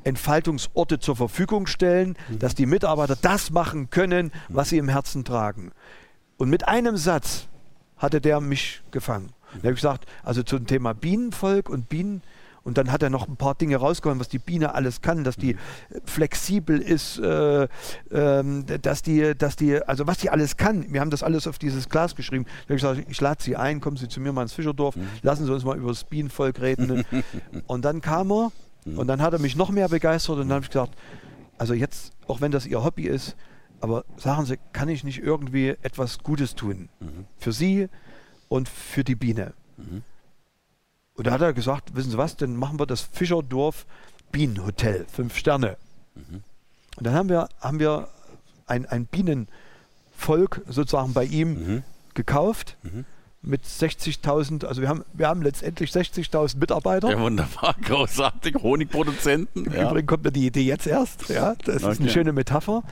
Entfaltungsorte 0.05 0.99
zur 0.99 1.17
Verfügung 1.17 1.67
stellen, 1.67 2.17
dass 2.39 2.55
die 2.55 2.67
Mitarbeiter 2.67 3.17
das 3.17 3.51
machen 3.51 3.89
können, 3.91 4.31
was 4.49 4.69
sie 4.69 4.79
im 4.79 4.89
Herzen 4.89 5.25
tragen. 5.25 5.73
Und 6.37 6.51
mit 6.51 6.69
einem 6.69 6.97
Satz 6.97 7.49
hatte 7.97 8.21
der 8.21 8.41
mich 8.41 8.83
gefangen. 8.91 9.31
Da 9.53 9.59
habe 9.59 9.71
ich 9.71 9.77
gesagt, 9.77 10.07
also 10.23 10.43
zum 10.43 10.67
Thema 10.67 10.93
Bienenvolk 10.93 11.71
und 11.71 11.89
Bienen, 11.89 12.23
und 12.69 12.77
dann 12.77 12.93
hat 12.93 13.03
er 13.03 13.09
noch 13.09 13.27
ein 13.27 13.37
paar 13.37 13.55
Dinge 13.55 13.77
rausgehauen, 13.77 14.21
was 14.21 14.29
die 14.29 14.39
Biene 14.39 14.75
alles 14.75 15.01
kann, 15.01 15.25
dass 15.25 15.37
die 15.37 15.57
flexibel 16.05 16.79
ist, 16.79 17.19
äh, 17.19 17.67
ähm, 18.11 18.67
dass 18.83 19.01
die, 19.01 19.35
dass 19.35 19.57
die, 19.57 19.83
also 19.83 20.07
was 20.07 20.19
die 20.19 20.29
alles 20.29 20.59
kann. 20.59 20.93
Wir 20.93 21.01
haben 21.01 21.09
das 21.09 21.23
alles 21.23 21.47
auf 21.47 21.59
dieses 21.59 21.89
Glas 21.89 22.15
geschrieben. 22.15 22.45
Da 22.45 22.51
habe 22.65 22.75
ich 22.75 22.83
gesagt, 22.83 23.11
ich 23.11 23.21
lade 23.23 23.43
Sie 23.43 23.57
ein, 23.57 23.81
kommen 23.81 23.97
Sie 23.97 24.07
zu 24.07 24.21
mir 24.21 24.35
mal 24.35 24.43
ins 24.43 24.53
Fischerdorf, 24.53 24.97
lassen 25.23 25.47
Sie 25.47 25.53
uns 25.53 25.65
mal 25.65 25.79
über 25.79 25.89
das 25.89 26.05
Bienenvolk 26.05 26.61
reden. 26.61 27.07
und 27.67 27.87
dann 27.87 28.03
kam 28.03 28.31
er 28.31 28.53
und 28.85 29.07
dann 29.07 29.23
hat 29.23 29.33
er 29.33 29.39
mich 29.39 29.57
noch 29.57 29.71
mehr 29.71 29.89
begeistert 29.89 30.37
und 30.37 30.49
dann 30.49 30.57
habe 30.57 30.65
ich 30.65 30.71
gesagt, 30.71 30.93
also 31.57 31.73
jetzt, 31.73 32.13
auch 32.27 32.43
wenn 32.43 32.53
das 32.53 32.67
Ihr 32.67 32.85
Hobby 32.85 33.05
ist, 33.05 33.35
aber 33.81 34.05
sagen 34.19 34.45
Sie, 34.45 34.59
kann 34.75 34.91
ich 34.91 35.05
nicht 35.05 35.23
irgendwie 35.23 35.71
etwas 35.81 36.19
Gutes 36.19 36.55
tun 36.55 36.91
für 37.39 37.53
Sie 37.53 37.89
und 38.49 38.69
für 38.69 39.05
die 39.05 39.15
Biene? 39.15 39.55
Und 41.19 41.27
da 41.27 41.33
hat 41.33 41.41
er 41.43 41.53
gesagt, 41.53 41.95
wissen 41.97 42.11
Sie 42.13 42.17
was, 42.19 42.37
dann 42.37 42.57
machen 42.57 42.79
wir 42.79 42.87
das 42.87 43.03
Fischerdorf 43.03 43.85
Bienenhotel, 44.33 45.05
fünf 45.13 45.37
Sterne. 45.37 45.77
Und 46.15 47.07
dann 47.07 47.13
haben 47.15 47.29
wir, 47.29 47.49
haben 47.61 47.79
wir 47.81 48.09
ein, 48.67 48.87
ein 48.87 49.05
Bienenvolk 49.07 50.63
sozusagen 50.69 51.13
bei 51.13 51.25
ihm 51.25 51.83
gekauft 52.15 52.77
mit 53.41 53.65
60.000, 53.65 54.65
also 54.67 54.81
wir 54.81 54.89
haben, 54.89 55.05
wir 55.13 55.29
haben 55.29 55.43
letztendlich 55.43 55.91
60.000 55.91 56.59
Mitarbeiter. 56.59 57.11
Ja, 57.11 57.21
wunderbar, 57.21 57.75
großartig. 57.83 58.57
Honigproduzenten. 58.63 59.67
Im 59.67 59.73
Ja. 59.73 59.89
Übrigen 59.91 60.07
kommt 60.09 60.25
mir 60.25 60.33
die 60.33 60.47
Idee 60.47 60.63
jetzt 60.63 60.87
erst. 60.87 61.29
Ja, 61.29 61.55
das 61.65 61.77
ist 61.77 61.85
Okay. 61.85 61.97
eine 62.01 62.11
schöne 62.11 62.33
Metapher. 62.33 62.83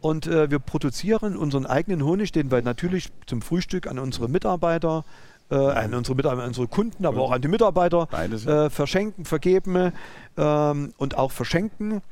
Und 0.00 0.26
äh, 0.26 0.50
wir 0.50 0.58
produzieren 0.58 1.36
unseren 1.36 1.64
eigenen 1.66 2.02
Honig, 2.04 2.32
den 2.32 2.50
wir 2.50 2.60
natürlich 2.62 3.10
zum 3.26 3.40
Frühstück 3.42 3.86
an 3.86 3.98
unsere 3.98 4.28
Mitarbeiter, 4.28 5.04
äh, 5.50 5.54
an 5.56 5.94
unsere 5.94 6.30
an 6.30 6.40
unsere 6.40 6.68
Kunden, 6.68 7.04
aber 7.06 7.20
auch 7.22 7.32
an 7.32 7.42
die 7.42 7.48
Mitarbeiter 7.48 8.08
äh, 8.46 8.70
verschenken, 8.70 9.24
vergeben 9.24 9.92
ähm, 10.36 10.92
und 10.96 11.16
auch 11.16 11.30
verschenken. 11.32 12.02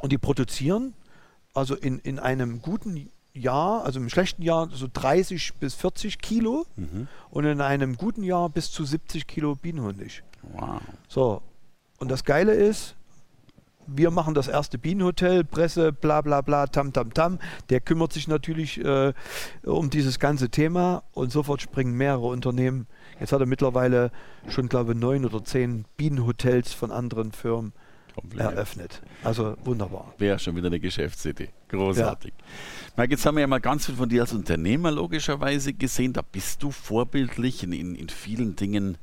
Und 0.00 0.12
die 0.12 0.18
produzieren 0.18 0.94
also 1.54 1.74
in, 1.74 1.98
in 2.00 2.18
einem 2.20 2.62
guten 2.62 3.10
Jahr, 3.34 3.84
also 3.84 3.98
im 3.98 4.08
schlechten 4.08 4.42
Jahr 4.42 4.68
so 4.72 4.86
30 4.92 5.54
bis 5.54 5.74
40 5.74 6.18
Kilo 6.20 6.66
Mhm. 6.76 7.08
und 7.30 7.44
in 7.44 7.60
einem 7.60 7.96
guten 7.96 8.22
Jahr 8.22 8.48
bis 8.48 8.70
zu 8.70 8.84
70 8.84 9.26
Kilo 9.26 9.56
Bienenhonig. 9.56 10.22
Wow. 10.52 10.80
So, 11.08 11.42
und 11.98 12.10
das 12.10 12.24
Geile 12.24 12.52
ist, 12.52 12.94
wir 13.88 14.10
machen 14.10 14.34
das 14.34 14.48
erste 14.48 14.78
Bienenhotel, 14.78 15.44
Presse, 15.44 15.92
bla 15.92 16.20
bla 16.20 16.40
bla, 16.40 16.66
tam 16.66 16.92
tam 16.92 17.12
tam. 17.12 17.38
Der 17.70 17.80
kümmert 17.80 18.12
sich 18.12 18.28
natürlich 18.28 18.84
äh, 18.84 19.12
um 19.64 19.90
dieses 19.90 20.18
ganze 20.18 20.50
Thema 20.50 21.02
und 21.12 21.32
sofort 21.32 21.62
springen 21.62 21.94
mehrere 21.94 22.26
Unternehmen 22.26 22.86
Jetzt 23.20 23.32
hat 23.32 23.40
er 23.40 23.46
mittlerweile 23.46 24.10
schon, 24.48 24.68
glaube 24.68 24.92
ich, 24.92 24.98
neun 24.98 25.24
oder 25.24 25.42
zehn 25.44 25.84
Bienenhotels 25.96 26.72
von 26.72 26.90
anderen 26.90 27.32
Firmen 27.32 27.72
eröffnet. 28.36 29.00
Also 29.22 29.56
wunderbar. 29.64 30.14
Wäre 30.18 30.38
schon 30.38 30.56
wieder 30.56 30.66
eine 30.66 30.80
Geschäftsidee. 30.80 31.50
Großartig. 31.68 32.32
Ja. 32.36 32.44
Mike, 32.96 33.12
jetzt 33.12 33.24
haben 33.26 33.36
wir 33.36 33.42
ja 33.42 33.46
mal 33.46 33.60
ganz 33.60 33.86
viel 33.86 33.94
von 33.94 34.08
dir 34.08 34.22
als 34.22 34.32
Unternehmer 34.32 34.90
logischerweise 34.90 35.72
gesehen. 35.72 36.12
Da 36.12 36.22
bist 36.22 36.62
du 36.62 36.70
vorbildlich 36.70 37.62
in, 37.62 37.72
in, 37.72 37.94
in 37.94 38.08
vielen 38.08 38.56
Dingen 38.56 38.98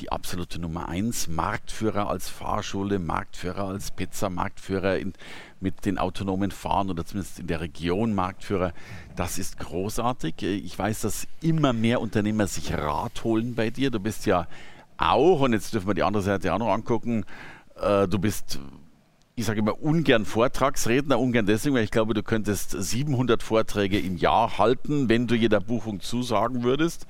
die 0.00 0.10
absolute 0.10 0.60
Nummer 0.60 0.88
eins. 0.88 1.28
Marktführer 1.28 2.08
als 2.08 2.28
Fahrschule, 2.28 2.98
Marktführer 2.98 3.64
als 3.64 3.90
Pizza, 3.90 4.30
Marktführer 4.30 4.98
in, 4.98 5.12
mit 5.60 5.84
den 5.84 5.98
autonomen 5.98 6.50
Fahren 6.50 6.90
oder 6.90 7.04
zumindest 7.04 7.38
in 7.38 7.46
der 7.46 7.60
Region 7.60 8.14
Marktführer. 8.14 8.72
Das 9.16 9.38
ist 9.38 9.58
großartig. 9.58 10.42
Ich 10.42 10.78
weiß, 10.78 11.02
dass 11.02 11.26
immer 11.40 11.72
mehr 11.72 12.00
Unternehmer 12.00 12.46
sich 12.46 12.72
Rat 12.72 13.22
holen 13.24 13.54
bei 13.54 13.70
dir. 13.70 13.90
Du 13.90 14.00
bist 14.00 14.26
ja 14.26 14.46
auch, 14.96 15.40
und 15.40 15.52
jetzt 15.52 15.74
dürfen 15.74 15.88
wir 15.88 15.94
die 15.94 16.02
andere 16.02 16.22
Seite 16.22 16.52
auch 16.52 16.58
noch 16.58 16.72
angucken, 16.72 17.24
äh, 17.80 18.08
du 18.08 18.18
bist 18.18 18.58
ich 19.40 19.46
sage 19.46 19.60
immer 19.60 19.82
ungern 19.82 20.26
Vortragsredner, 20.26 21.18
ungern 21.18 21.46
deswegen, 21.46 21.74
weil 21.74 21.84
ich 21.84 21.90
glaube, 21.90 22.12
du 22.12 22.22
könntest 22.22 22.72
700 22.72 23.42
Vorträge 23.42 23.98
im 23.98 24.18
Jahr 24.18 24.58
halten, 24.58 25.08
wenn 25.08 25.26
du 25.26 25.34
jeder 25.34 25.60
Buchung 25.60 26.00
zusagen 26.00 26.62
würdest. 26.62 27.06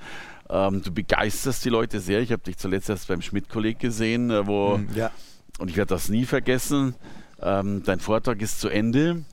Ähm, 0.51 0.83
du 0.83 0.91
begeisterst 0.91 1.65
die 1.65 1.69
Leute 1.69 2.01
sehr. 2.01 2.21
Ich 2.21 2.33
habe 2.33 2.43
dich 2.43 2.57
zuletzt 2.57 2.91
erst 2.91 3.07
beim 3.09 3.23
Schmidt-Kolleg 3.23 3.79
gesehen, 3.79 4.31
äh, 4.31 4.47
wo, 4.47 4.79
mhm, 4.79 4.89
ja. 4.95 5.13
und 5.59 5.71
ich 5.71 5.77
werde 5.77 5.95
das 5.95 6.09
nie 6.09 6.25
vergessen. 6.25 6.97
Ähm, 7.41 7.83
dein 7.85 8.01
Vortrag 8.01 8.43
ist 8.43 8.61
zu 8.61 8.69
Ende. 8.69 9.25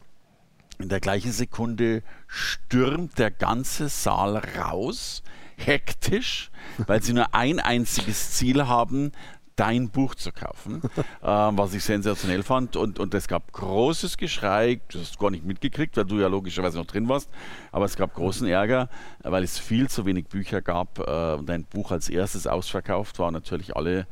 In 0.79 0.89
der 0.89 0.99
gleichen 0.99 1.31
Sekunde 1.31 2.03
stürmt 2.27 3.17
der 3.17 3.31
ganze 3.31 3.89
Saal 3.89 4.37
raus, 4.37 5.23
hektisch, 5.55 6.51
weil 6.85 7.01
sie 7.01 7.13
nur 7.13 7.33
ein 7.33 7.59
einziges 7.59 8.33
Ziel 8.33 8.67
haben, 8.67 9.11
dein 9.57 9.89
Buch 9.89 10.15
zu 10.15 10.31
kaufen, 10.31 10.81
äh, 11.21 11.25
was 11.27 11.73
ich 11.73 11.83
sensationell 11.83 12.43
fand. 12.43 12.77
Und, 12.77 12.99
und 12.99 13.13
es 13.13 13.27
gab 13.27 13.51
großes 13.51 14.15
Geschrei, 14.17 14.79
du 14.87 14.99
hast 14.99 15.19
gar 15.19 15.31
nicht 15.31 15.43
mitgekriegt, 15.43 15.97
weil 15.97 16.05
du 16.05 16.19
ja 16.19 16.27
logischerweise 16.27 16.77
noch 16.77 16.85
drin 16.85 17.09
warst, 17.09 17.29
aber 17.73 17.83
es 17.83 17.97
gab 17.97 18.13
großen 18.13 18.47
Ärger, 18.47 18.87
weil 19.23 19.43
es 19.43 19.59
viel 19.59 19.89
zu 19.89 20.05
wenig 20.05 20.27
Bücher 20.27 20.61
gab 20.61 20.99
äh, 20.99 21.33
und 21.33 21.47
dein 21.49 21.65
Buch 21.65 21.91
als 21.91 22.07
erstes 22.07 22.47
ausverkauft 22.47 23.19
war 23.19 23.27
und 23.27 23.33
natürlich 23.33 23.75
alle 23.75 24.07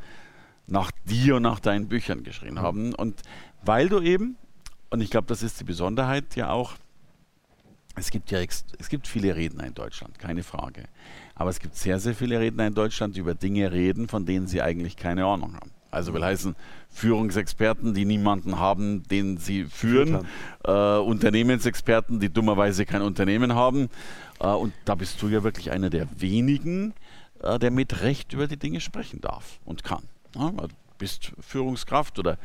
nach 0.67 0.91
dir 1.05 1.35
und 1.37 1.43
nach 1.43 1.59
deinen 1.59 1.87
Büchern 1.87 2.23
geschrien 2.23 2.59
haben. 2.59 2.93
Und 2.95 3.21
weil 3.63 3.87
du 3.87 4.01
eben, 4.01 4.37
und 4.89 5.01
ich 5.01 5.11
glaube, 5.11 5.27
das 5.27 5.43
ist 5.43 5.59
die 5.59 5.63
Besonderheit 5.63 6.35
ja 6.35 6.49
auch, 6.49 6.73
es 7.95 8.11
gibt 8.11 8.31
ja 8.31 8.39
es 8.39 8.89
gibt 8.89 9.07
viele 9.07 9.35
Redner 9.35 9.65
in 9.65 9.73
Deutschland, 9.73 10.19
keine 10.19 10.43
Frage. 10.43 10.83
Aber 11.35 11.49
es 11.49 11.59
gibt 11.59 11.75
sehr, 11.75 11.99
sehr 11.99 12.15
viele 12.15 12.39
Redner 12.39 12.67
in 12.67 12.73
Deutschland, 12.73 13.15
die 13.15 13.19
über 13.21 13.35
Dinge 13.35 13.71
reden, 13.71 14.07
von 14.07 14.25
denen 14.25 14.47
sie 14.47 14.61
eigentlich 14.61 14.95
keine 14.97 15.25
Ahnung 15.25 15.55
haben. 15.55 15.71
Also 15.91 16.13
will 16.13 16.23
heißen 16.23 16.55
Führungsexperten, 16.89 17.93
die 17.93 18.03
niemanden 18.03 18.59
haben, 18.59 19.03
den 19.03 19.37
sie 19.37 19.63
führen, 19.63 20.27
äh, 20.65 20.97
Unternehmensexperten, 20.97 22.19
die 22.19 22.29
dummerweise 22.29 22.85
kein 22.85 23.01
Unternehmen 23.01 23.55
haben. 23.55 23.89
Äh, 24.41 24.47
und 24.47 24.73
da 24.83 24.95
bist 24.95 25.21
du 25.21 25.29
ja 25.29 25.43
wirklich 25.43 25.71
einer 25.71 25.89
der 25.89 26.07
wenigen, 26.19 26.93
äh, 27.41 27.57
der 27.59 27.71
mit 27.71 28.01
Recht 28.01 28.33
über 28.33 28.47
die 28.47 28.57
Dinge 28.57 28.81
sprechen 28.81 29.21
darf 29.21 29.59
und 29.63 29.85
kann. 29.85 30.03
Ja, 30.35 30.51
du 30.51 30.67
bist 30.97 31.31
Führungskraft 31.39 32.19
oder 32.19 32.37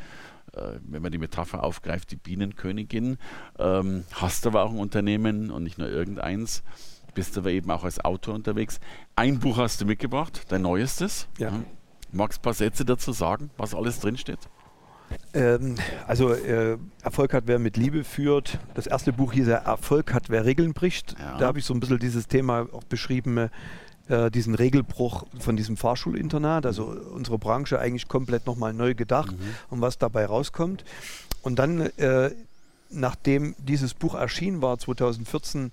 wenn 0.52 1.02
man 1.02 1.12
die 1.12 1.18
Metapher 1.18 1.62
aufgreift, 1.62 2.10
die 2.10 2.16
Bienenkönigin, 2.16 3.18
ähm, 3.58 4.04
hast 4.12 4.46
aber 4.46 4.62
auch 4.64 4.70
ein 4.70 4.78
Unternehmen 4.78 5.50
und 5.50 5.62
nicht 5.62 5.78
nur 5.78 5.88
irgendeins 5.88 6.62
bist 7.10 7.36
aber 7.36 7.50
eben 7.50 7.70
auch 7.70 7.84
als 7.84 8.04
Autor 8.04 8.34
unterwegs. 8.34 8.80
Ein 9.16 9.40
Buch 9.40 9.58
hast 9.58 9.80
du 9.80 9.84
mitgebracht, 9.84 10.46
dein 10.48 10.62
neuestes. 10.62 11.28
Ja. 11.38 11.52
Magst 12.12 12.38
du 12.38 12.40
ein 12.40 12.42
paar 12.42 12.54
Sätze 12.54 12.84
dazu 12.84 13.12
sagen, 13.12 13.50
was 13.56 13.74
alles 13.74 14.00
drinsteht? 14.00 14.38
Ähm, 15.34 15.74
also 16.06 16.32
äh, 16.32 16.78
Erfolg 17.02 17.34
hat, 17.34 17.44
wer 17.46 17.58
mit 17.58 17.76
Liebe 17.76 18.04
führt. 18.04 18.58
Das 18.74 18.86
erste 18.86 19.12
Buch 19.12 19.32
hieß 19.32 19.48
ja 19.48 19.56
Erfolg 19.56 20.14
hat, 20.14 20.30
wer 20.30 20.44
Regeln 20.44 20.72
bricht. 20.72 21.16
Ja. 21.18 21.36
Da 21.38 21.46
habe 21.46 21.58
ich 21.58 21.64
so 21.64 21.74
ein 21.74 21.80
bisschen 21.80 21.98
dieses 21.98 22.28
Thema 22.28 22.68
auch 22.72 22.84
beschrieben, 22.84 23.50
äh, 24.10 24.30
diesen 24.30 24.54
Regelbruch 24.56 25.24
von 25.38 25.56
diesem 25.56 25.76
Fahrschulinternat. 25.76 26.66
Also 26.66 26.84
unsere 26.84 27.38
Branche 27.38 27.78
eigentlich 27.78 28.08
komplett 28.08 28.46
nochmal 28.46 28.74
neu 28.74 28.94
gedacht 28.94 29.32
mhm. 29.32 29.54
und 29.70 29.80
was 29.80 29.98
dabei 29.98 30.26
rauskommt. 30.26 30.84
Und 31.42 31.58
dann, 31.58 31.80
äh, 31.96 32.32
nachdem 32.90 33.54
dieses 33.58 33.94
Buch 33.94 34.14
erschienen 34.14 34.62
war, 34.62 34.78
2014, 34.78 35.70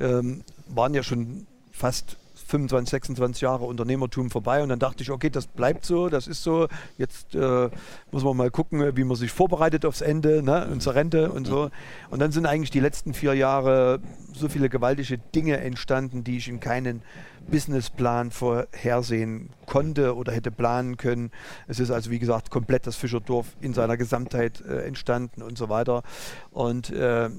ähm, 0.00 0.42
waren 0.66 0.94
ja 0.94 1.02
schon 1.02 1.46
fast 1.72 2.16
25, 2.46 2.90
26 2.90 3.42
Jahre 3.42 3.64
Unternehmertum 3.64 4.30
vorbei 4.30 4.62
und 4.62 4.68
dann 4.68 4.78
dachte 4.78 5.02
ich, 5.02 5.10
okay, 5.10 5.30
das 5.30 5.46
bleibt 5.46 5.84
so, 5.84 6.08
das 6.08 6.26
ist 6.26 6.42
so. 6.42 6.68
Jetzt 6.98 7.34
äh, 7.34 7.70
muss 8.10 8.24
man 8.24 8.36
mal 8.36 8.50
gucken, 8.50 8.96
wie 8.96 9.04
man 9.04 9.16
sich 9.16 9.30
vorbereitet 9.30 9.84
aufs 9.86 10.00
Ende 10.00 10.42
ne, 10.42 10.68
und 10.70 10.82
zur 10.82 10.94
Rente 10.94 11.32
und 11.32 11.46
so. 11.46 11.70
Und 12.10 12.20
dann 12.20 12.32
sind 12.32 12.46
eigentlich 12.46 12.70
die 12.70 12.80
letzten 12.80 13.14
vier 13.14 13.34
Jahre 13.34 14.00
so 14.34 14.48
viele 14.48 14.68
gewaltige 14.68 15.18
Dinge 15.18 15.58
entstanden, 15.58 16.24
die 16.24 16.36
ich 16.36 16.48
in 16.48 16.60
keinen 16.60 17.02
Businessplan 17.50 18.30
vorhersehen 18.30 19.50
konnte 19.66 20.16
oder 20.16 20.32
hätte 20.32 20.50
planen 20.50 20.96
können. 20.96 21.30
Es 21.68 21.80
ist 21.80 21.90
also, 21.90 22.10
wie 22.10 22.18
gesagt, 22.18 22.50
komplett 22.50 22.86
das 22.86 22.96
Fischerdorf 22.96 23.46
in 23.60 23.74
seiner 23.74 23.96
Gesamtheit 23.96 24.62
äh, 24.62 24.86
entstanden 24.86 25.42
und 25.42 25.58
so 25.58 25.68
weiter. 25.68 26.02
Und 26.50 26.90
äh, 26.90 27.30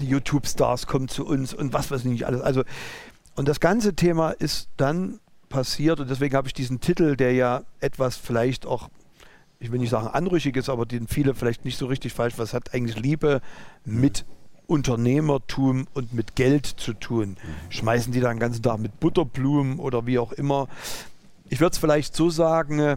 die 0.00 0.06
YouTube-Stars 0.06 0.86
kommen 0.86 1.08
zu 1.08 1.26
uns 1.26 1.54
und 1.54 1.72
was 1.72 1.90
weiß 1.90 2.00
ich 2.00 2.10
nicht 2.10 2.26
alles. 2.26 2.40
Also, 2.40 2.64
und 3.38 3.46
das 3.46 3.60
ganze 3.60 3.94
Thema 3.94 4.30
ist 4.32 4.68
dann 4.76 5.20
passiert 5.48 6.00
und 6.00 6.10
deswegen 6.10 6.34
habe 6.34 6.48
ich 6.48 6.54
diesen 6.54 6.80
Titel, 6.80 7.14
der 7.14 7.32
ja 7.34 7.62
etwas 7.78 8.16
vielleicht 8.16 8.66
auch, 8.66 8.88
ich 9.60 9.70
will 9.70 9.78
nicht 9.78 9.90
sagen 9.90 10.08
anrüchig 10.08 10.56
ist, 10.56 10.68
aber 10.68 10.86
den 10.86 11.06
viele 11.06 11.36
vielleicht 11.36 11.64
nicht 11.64 11.78
so 11.78 11.86
richtig 11.86 12.12
falsch, 12.12 12.34
was 12.36 12.52
hat 12.52 12.74
eigentlich 12.74 12.98
Liebe 12.98 13.40
mit 13.84 14.26
Unternehmertum 14.66 15.86
und 15.94 16.12
mit 16.12 16.34
Geld 16.34 16.66
zu 16.66 16.94
tun? 16.94 17.36
Schmeißen 17.68 18.12
die 18.12 18.18
da 18.18 18.28
den 18.30 18.40
ganzen 18.40 18.60
Tag 18.60 18.80
mit 18.80 18.98
Butterblumen 18.98 19.78
oder 19.78 20.04
wie 20.04 20.18
auch 20.18 20.32
immer? 20.32 20.66
Ich 21.48 21.60
würde 21.60 21.74
es 21.74 21.78
vielleicht 21.78 22.16
so 22.16 22.30
sagen, 22.30 22.96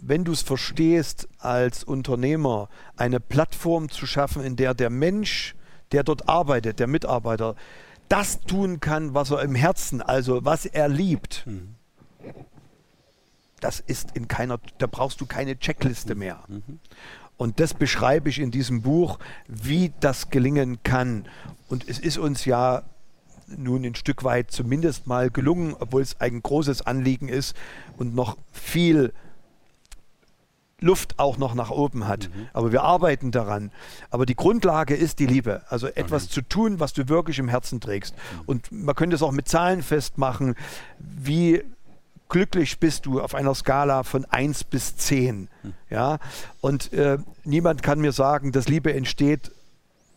wenn 0.00 0.24
du 0.24 0.32
es 0.32 0.42
verstehst, 0.42 1.28
als 1.38 1.84
Unternehmer 1.84 2.68
eine 2.96 3.20
Plattform 3.20 3.90
zu 3.90 4.06
schaffen, 4.06 4.42
in 4.42 4.56
der 4.56 4.74
der 4.74 4.90
Mensch 4.90 5.54
der 5.92 6.02
dort 6.02 6.28
arbeitet, 6.28 6.80
der 6.80 6.88
Mitarbeiter, 6.88 7.54
das 8.08 8.40
tun 8.40 8.80
kann, 8.80 9.14
was 9.14 9.30
er 9.30 9.42
im 9.42 9.54
Herzen, 9.54 10.02
also 10.02 10.44
was 10.44 10.66
er 10.66 10.88
liebt. 10.88 11.44
Mhm. 11.46 11.74
Das 13.60 13.80
ist 13.80 14.14
in 14.14 14.28
keiner, 14.28 14.60
da 14.78 14.86
brauchst 14.86 15.20
du 15.20 15.26
keine 15.26 15.58
Checkliste 15.58 16.14
mhm. 16.14 16.18
mehr. 16.18 16.40
Mhm. 16.48 16.80
Und 17.36 17.60
das 17.60 17.74
beschreibe 17.74 18.28
ich 18.28 18.38
in 18.38 18.50
diesem 18.50 18.82
Buch, 18.82 19.18
wie 19.46 19.92
das 20.00 20.30
gelingen 20.30 20.82
kann. 20.82 21.26
Und 21.68 21.88
es 21.88 21.98
ist 21.98 22.16
uns 22.16 22.44
ja 22.44 22.82
nun 23.46 23.84
ein 23.84 23.94
Stück 23.94 24.24
weit 24.24 24.50
zumindest 24.50 25.06
mal 25.06 25.30
gelungen, 25.30 25.74
obwohl 25.78 26.02
es 26.02 26.20
ein 26.20 26.42
großes 26.42 26.82
Anliegen 26.82 27.28
ist 27.28 27.54
und 27.96 28.14
noch 28.14 28.36
viel 28.52 29.12
Luft 30.80 31.18
auch 31.18 31.38
noch 31.38 31.54
nach 31.54 31.70
oben 31.70 32.06
hat. 32.06 32.28
Mhm. 32.28 32.48
Aber 32.52 32.70
wir 32.70 32.82
arbeiten 32.82 33.30
daran. 33.30 33.70
Aber 34.10 34.26
die 34.26 34.36
Grundlage 34.36 34.94
ist 34.94 35.18
die 35.18 35.26
Liebe. 35.26 35.62
Also 35.68 35.86
etwas 35.86 36.24
okay. 36.24 36.32
zu 36.34 36.42
tun, 36.42 36.80
was 36.80 36.92
du 36.92 37.08
wirklich 37.08 37.38
im 37.38 37.48
Herzen 37.48 37.80
trägst. 37.80 38.14
Mhm. 38.14 38.42
Und 38.46 38.72
man 38.72 38.94
könnte 38.94 39.16
es 39.16 39.22
auch 39.22 39.32
mit 39.32 39.48
Zahlen 39.48 39.82
festmachen. 39.82 40.54
Wie 40.98 41.62
glücklich 42.28 42.78
bist 42.78 43.06
du 43.06 43.20
auf 43.22 43.34
einer 43.34 43.54
Skala 43.54 44.02
von 44.02 44.26
1 44.26 44.64
bis 44.64 44.96
10? 44.96 45.48
Mhm. 45.62 45.72
Ja? 45.88 46.18
Und 46.60 46.92
äh, 46.92 47.18
niemand 47.44 47.82
kann 47.82 47.98
mir 48.00 48.12
sagen, 48.12 48.52
dass 48.52 48.68
Liebe 48.68 48.92
entsteht, 48.92 49.52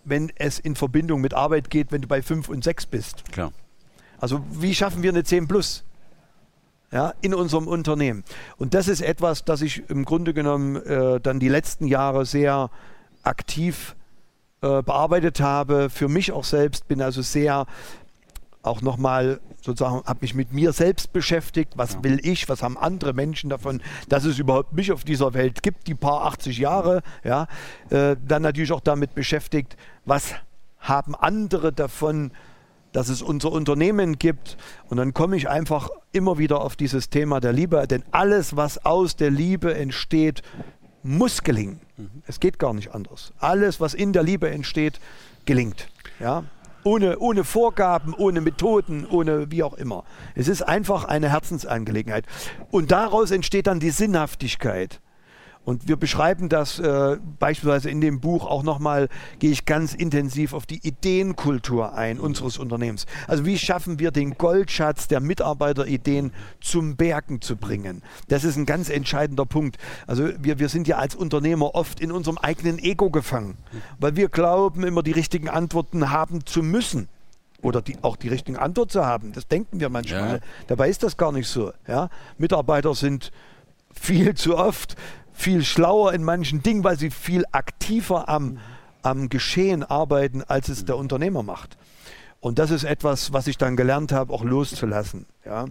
wenn 0.03 0.29
es 0.35 0.59
in 0.59 0.75
Verbindung 0.75 1.21
mit 1.21 1.33
Arbeit 1.33 1.69
geht, 1.69 1.93
wenn 1.93 2.01
du 2.01 2.07
bei 2.09 2.21
5 2.21 2.49
und 2.49 2.65
6 2.65 2.87
bist. 2.87 3.31
Klar. 3.31 3.53
Also 4.19 4.43
wie 4.51 4.75
schaffen 4.75 5.03
wir 5.03 5.11
eine 5.11 5.23
10 5.23 5.47
plus? 5.47 5.85
Ja, 6.91 7.13
in 7.21 7.33
unserem 7.33 7.67
Unternehmen. 7.67 8.23
Und 8.57 8.73
das 8.73 8.87
ist 8.87 9.01
etwas, 9.01 9.45
das 9.45 9.61
ich 9.61 9.89
im 9.89 10.05
Grunde 10.05 10.33
genommen 10.33 10.75
äh, 10.75 11.19
dann 11.19 11.39
die 11.39 11.49
letzten 11.49 11.85
Jahre 11.85 12.25
sehr 12.25 12.69
aktiv 13.23 13.95
äh, 14.61 14.81
bearbeitet 14.81 15.39
habe. 15.39 15.89
Für 15.89 16.07
mich 16.07 16.31
auch 16.31 16.43
selbst 16.43 16.87
bin 16.87 17.01
also 17.01 17.21
sehr 17.21 17.65
auch 18.61 18.81
nochmal 18.81 19.39
sozusagen, 19.61 20.03
habe 20.05 20.19
mich 20.21 20.35
mit 20.35 20.51
mir 20.51 20.73
selbst 20.73 21.13
beschäftigt. 21.13 21.73
Was 21.75 21.93
ja. 21.93 22.03
will 22.03 22.19
ich? 22.23 22.49
Was 22.49 22.63
haben 22.63 22.77
andere 22.77 23.13
Menschen 23.13 23.49
davon, 23.49 23.81
dass 24.09 24.25
es 24.25 24.39
überhaupt 24.39 24.73
mich 24.73 24.91
auf 24.91 25.03
dieser 25.03 25.33
Welt 25.33 25.63
gibt, 25.63 25.87
die 25.87 25.95
paar 25.95 26.25
80 26.25 26.57
Jahre? 26.57 27.01
Ja, 27.23 27.47
äh, 27.89 28.15
dann 28.25 28.41
natürlich 28.41 28.71
auch 28.71 28.81
damit 28.81 29.15
beschäftigt, 29.15 29.77
was 30.05 30.33
haben 30.79 31.15
andere 31.15 31.71
davon, 31.71 32.31
dass 32.91 33.09
es 33.09 33.21
unser 33.21 33.51
Unternehmen 33.51 34.17
gibt. 34.19 34.57
Und 34.87 34.97
dann 34.97 35.13
komme 35.13 35.35
ich 35.35 35.49
einfach 35.49 35.89
immer 36.11 36.37
wieder 36.37 36.61
auf 36.61 36.75
dieses 36.75 37.09
Thema 37.09 37.39
der 37.39 37.53
Liebe, 37.53 37.85
denn 37.87 38.03
alles, 38.11 38.55
was 38.55 38.85
aus 38.85 39.15
der 39.15 39.31
Liebe 39.31 39.73
entsteht, 39.73 40.41
muss 41.03 41.43
gelingen. 41.43 41.81
Mhm. 41.97 42.23
Es 42.27 42.39
geht 42.39 42.59
gar 42.59 42.73
nicht 42.73 42.93
anders. 42.93 43.33
Alles, 43.39 43.79
was 43.79 43.93
in 43.93 44.13
der 44.13 44.23
Liebe 44.23 44.49
entsteht, 44.49 44.99
gelingt. 45.45 45.89
Ja? 46.19 46.43
Ohne, 46.83 47.19
ohne 47.19 47.43
Vorgaben, 47.43 48.13
ohne 48.13 48.41
Methoden, 48.41 49.05
ohne 49.05 49.51
wie 49.51 49.63
auch 49.63 49.73
immer. 49.73 50.03
Es 50.35 50.47
ist 50.47 50.61
einfach 50.61 51.05
eine 51.05 51.29
Herzensangelegenheit. 51.29 52.25
Und 52.71 52.91
daraus 52.91 53.31
entsteht 53.31 53.67
dann 53.67 53.79
die 53.79 53.89
Sinnhaftigkeit. 53.89 55.01
Und 55.69 55.87
wir 55.87 55.97
beschreiben 55.97 56.49
das 56.49 56.79
äh, 56.79 57.17
beispielsweise 57.37 57.91
in 57.91 58.01
dem 58.01 58.19
Buch 58.19 58.47
auch 58.47 58.63
nochmal, 58.63 59.07
gehe 59.37 59.51
ich 59.51 59.65
ganz 59.65 59.93
intensiv 59.93 60.53
auf 60.53 60.65
die 60.65 60.79
Ideenkultur 60.81 61.93
ein 61.93 62.19
unseres 62.19 62.57
Unternehmens. 62.57 63.05
Also 63.27 63.45
wie 63.45 63.59
schaffen 63.59 63.99
wir 63.99 64.09
den 64.09 64.35
Goldschatz 64.35 65.07
der 65.07 65.19
Mitarbeiterideen 65.19 66.33
zum 66.59 66.95
Bergen 66.95 67.39
zu 67.41 67.55
bringen? 67.55 68.01
Das 68.29 68.45
ist 68.45 68.55
ein 68.55 68.65
ganz 68.65 68.89
entscheidender 68.89 69.45
Punkt. 69.45 69.77
Also 70.07 70.29
wir, 70.39 70.57
wir 70.57 70.69
sind 70.69 70.87
ja 70.87 70.97
als 70.97 71.13
Unternehmer 71.13 71.75
oft 71.75 71.99
in 71.99 72.11
unserem 72.11 72.39
eigenen 72.39 72.79
Ego 72.79 73.11
gefangen, 73.11 73.55
weil 73.99 74.15
wir 74.15 74.29
glauben, 74.29 74.83
immer 74.83 75.03
die 75.03 75.11
richtigen 75.11 75.49
Antworten 75.49 76.09
haben 76.09 76.47
zu 76.47 76.63
müssen 76.63 77.09
oder 77.61 77.83
die, 77.83 77.95
auch 78.01 78.15
die 78.15 78.29
richtigen 78.29 78.57
Antworten 78.57 78.89
zu 78.89 79.05
haben. 79.05 79.33
Das 79.33 79.47
denken 79.47 79.79
wir 79.79 79.89
manchmal. 79.89 80.37
Ja. 80.37 80.39
Dabei 80.65 80.89
ist 80.89 81.03
das 81.03 81.15
gar 81.15 81.31
nicht 81.31 81.47
so. 81.47 81.73
Ja? 81.87 82.09
Mitarbeiter 82.39 82.95
sind 82.95 83.31
viel 83.93 84.33
zu 84.33 84.57
oft 84.57 84.95
viel 85.39 85.63
schlauer 85.63 86.13
in 86.13 86.23
manchen 86.23 86.61
Dingen, 86.61 86.83
weil 86.83 86.99
sie 86.99 87.11
viel 87.11 87.45
aktiver 87.51 88.27
am, 88.27 88.59
am 89.01 89.29
Geschehen 89.29 89.83
arbeiten, 89.83 90.43
als 90.43 90.67
es 90.67 90.85
der 90.85 90.97
Unternehmer 90.97 91.43
macht. 91.43 91.77
Und 92.41 92.59
das 92.59 92.71
ist 92.71 92.83
etwas, 92.83 93.31
was 93.31 93.47
ich 93.47 93.57
dann 93.57 93.75
gelernt 93.75 94.11
habe, 94.11 94.33
auch 94.33 94.43
loszulassen. 94.43 95.25
Ja. 95.45 95.65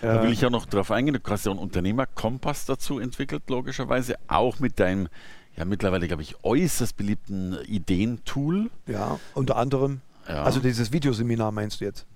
Da 0.00 0.22
will 0.22 0.32
ich 0.32 0.40
ja 0.40 0.48
noch 0.48 0.64
darauf 0.64 0.90
eingehen, 0.90 1.18
du 1.22 1.30
hast 1.30 1.44
ja 1.44 1.50
einen 1.50 1.60
Unternehmerkompass 1.60 2.64
dazu 2.64 2.98
entwickelt, 3.00 3.42
logischerweise, 3.48 4.14
auch 4.28 4.58
mit 4.60 4.80
deinem 4.80 5.08
ja 5.56 5.64
mittlerweile, 5.64 6.06
glaube 6.06 6.22
ich, 6.22 6.42
äußerst 6.42 6.96
beliebten 6.96 7.58
Ideentool. 7.66 8.70
Ja, 8.86 9.18
unter 9.34 9.56
anderem. 9.56 10.00
Ja. 10.26 10.44
Also 10.44 10.60
dieses 10.60 10.92
Videoseminar 10.92 11.50
meinst 11.52 11.80
du 11.80 11.84
jetzt? 11.84 12.06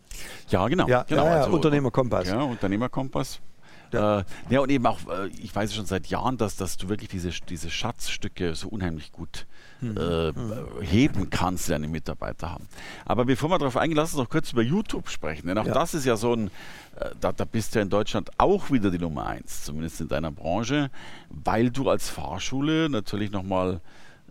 Ja, 0.48 0.66
genau. 0.68 0.88
Ja, 0.88 1.02
genau. 1.02 1.24
Ja, 1.24 1.30
ja, 1.30 1.42
also, 1.42 1.56
Unternehmerkompass. 1.56 2.28
Ja, 2.28 2.40
Unternehmerkompass. 2.40 3.40
Ja. 3.94 4.20
Äh, 4.20 4.24
ja, 4.50 4.60
und 4.60 4.70
eben 4.70 4.86
auch, 4.86 4.98
äh, 5.08 5.28
ich 5.28 5.54
weiß 5.54 5.74
schon 5.74 5.86
seit 5.86 6.06
Jahren, 6.08 6.36
dass, 6.36 6.56
dass 6.56 6.76
du 6.76 6.88
wirklich 6.88 7.08
diese, 7.08 7.30
diese 7.30 7.70
Schatzstücke 7.70 8.54
so 8.54 8.68
unheimlich 8.68 9.12
gut 9.12 9.46
hm. 9.80 9.96
äh, 9.96 10.32
hm. 10.32 10.82
heben 10.82 11.30
kannst, 11.30 11.66
die 11.66 11.72
deine 11.72 11.88
Mitarbeiter 11.88 12.50
haben. 12.50 12.66
Aber 13.04 13.24
bevor 13.24 13.50
wir 13.50 13.58
darauf 13.58 13.76
eingehen, 13.76 13.96
lass 13.96 14.12
uns 14.12 14.22
noch 14.22 14.30
kurz 14.30 14.52
über 14.52 14.62
YouTube 14.62 15.08
sprechen. 15.08 15.46
Denn 15.46 15.58
auch 15.58 15.66
ja. 15.66 15.74
das 15.74 15.94
ist 15.94 16.04
ja 16.04 16.16
so 16.16 16.34
ein, 16.34 16.48
äh, 16.98 17.10
da, 17.20 17.32
da 17.32 17.44
bist 17.44 17.74
du 17.74 17.78
ja 17.78 17.82
in 17.82 17.90
Deutschland 17.90 18.30
auch 18.38 18.70
wieder 18.70 18.90
die 18.90 18.98
Nummer 18.98 19.26
eins, 19.26 19.64
zumindest 19.64 20.00
in 20.00 20.08
deiner 20.08 20.30
Branche, 20.30 20.90
weil 21.30 21.70
du 21.70 21.88
als 21.88 22.08
Fahrschule 22.08 22.88
natürlich 22.88 23.30
nochmal 23.30 23.80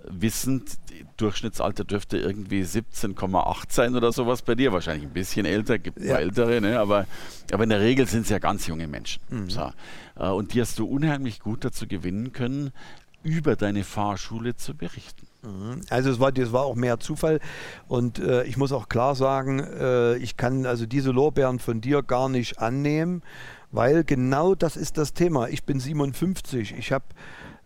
wissend, 0.08 0.78
Durchschnittsalter 1.18 1.84
dürfte 1.84 2.18
irgendwie 2.18 2.64
17,8 2.64 3.66
sein 3.70 3.96
oder 3.96 4.12
sowas 4.12 4.42
bei 4.42 4.56
dir. 4.56 4.74
Wahrscheinlich 4.74 5.06
ein 5.06 5.14
bisschen 5.14 5.46
älter, 5.46 5.80
gibt 5.80 6.00
ja. 6.00 6.18
ältere, 6.18 6.62
ne? 6.62 6.80
aber, 6.80 7.06
aber 7.52 7.64
in 7.64 7.70
der 7.70 7.82
Regel 7.82 8.08
sind 8.08 8.24
es 8.24 8.30
ja 8.30 8.40
ganz 8.40 8.68
junge 8.68 8.88
Menschen. 8.88 9.22
Mhm. 9.30 9.50
So. 9.50 9.72
Äh, 10.18 10.30
und 10.30 10.54
die 10.54 10.62
hast 10.62 10.80
du 10.80 10.86
unheimlich 10.86 11.40
gut 11.40 11.66
dazu 11.66 11.88
gewinnen 11.88 12.32
können, 12.34 12.72
über 13.24 13.56
deine 13.56 13.84
Fahrschule 13.84 14.56
zu 14.56 14.76
berichten. 14.76 15.28
Mhm. 15.44 15.82
Also 15.90 16.10
es 16.12 16.20
war, 16.20 16.32
das 16.32 16.52
war 16.52 16.64
auch 16.64 16.76
mehr 16.76 17.00
Zufall 17.00 17.40
und 17.88 18.20
äh, 18.20 18.44
ich 18.44 18.58
muss 18.58 18.72
auch 18.72 18.90
klar 18.90 19.16
sagen, 19.16 19.60
äh, 19.60 20.18
ich 20.18 20.38
kann 20.38 20.66
also 20.66 20.86
diese 20.86 21.12
Lorbeeren 21.12 21.60
von 21.60 21.82
dir 21.82 22.04
gar 22.04 22.30
nicht 22.30 22.60
annehmen, 22.60 23.24
weil 23.72 24.04
genau 24.04 24.56
das 24.56 24.76
ist 24.78 24.98
das 24.98 25.14
Thema. 25.14 25.48
Ich 25.50 25.64
bin 25.64 25.80
57, 25.80 26.76
ich 26.78 26.92
habe 26.92 27.06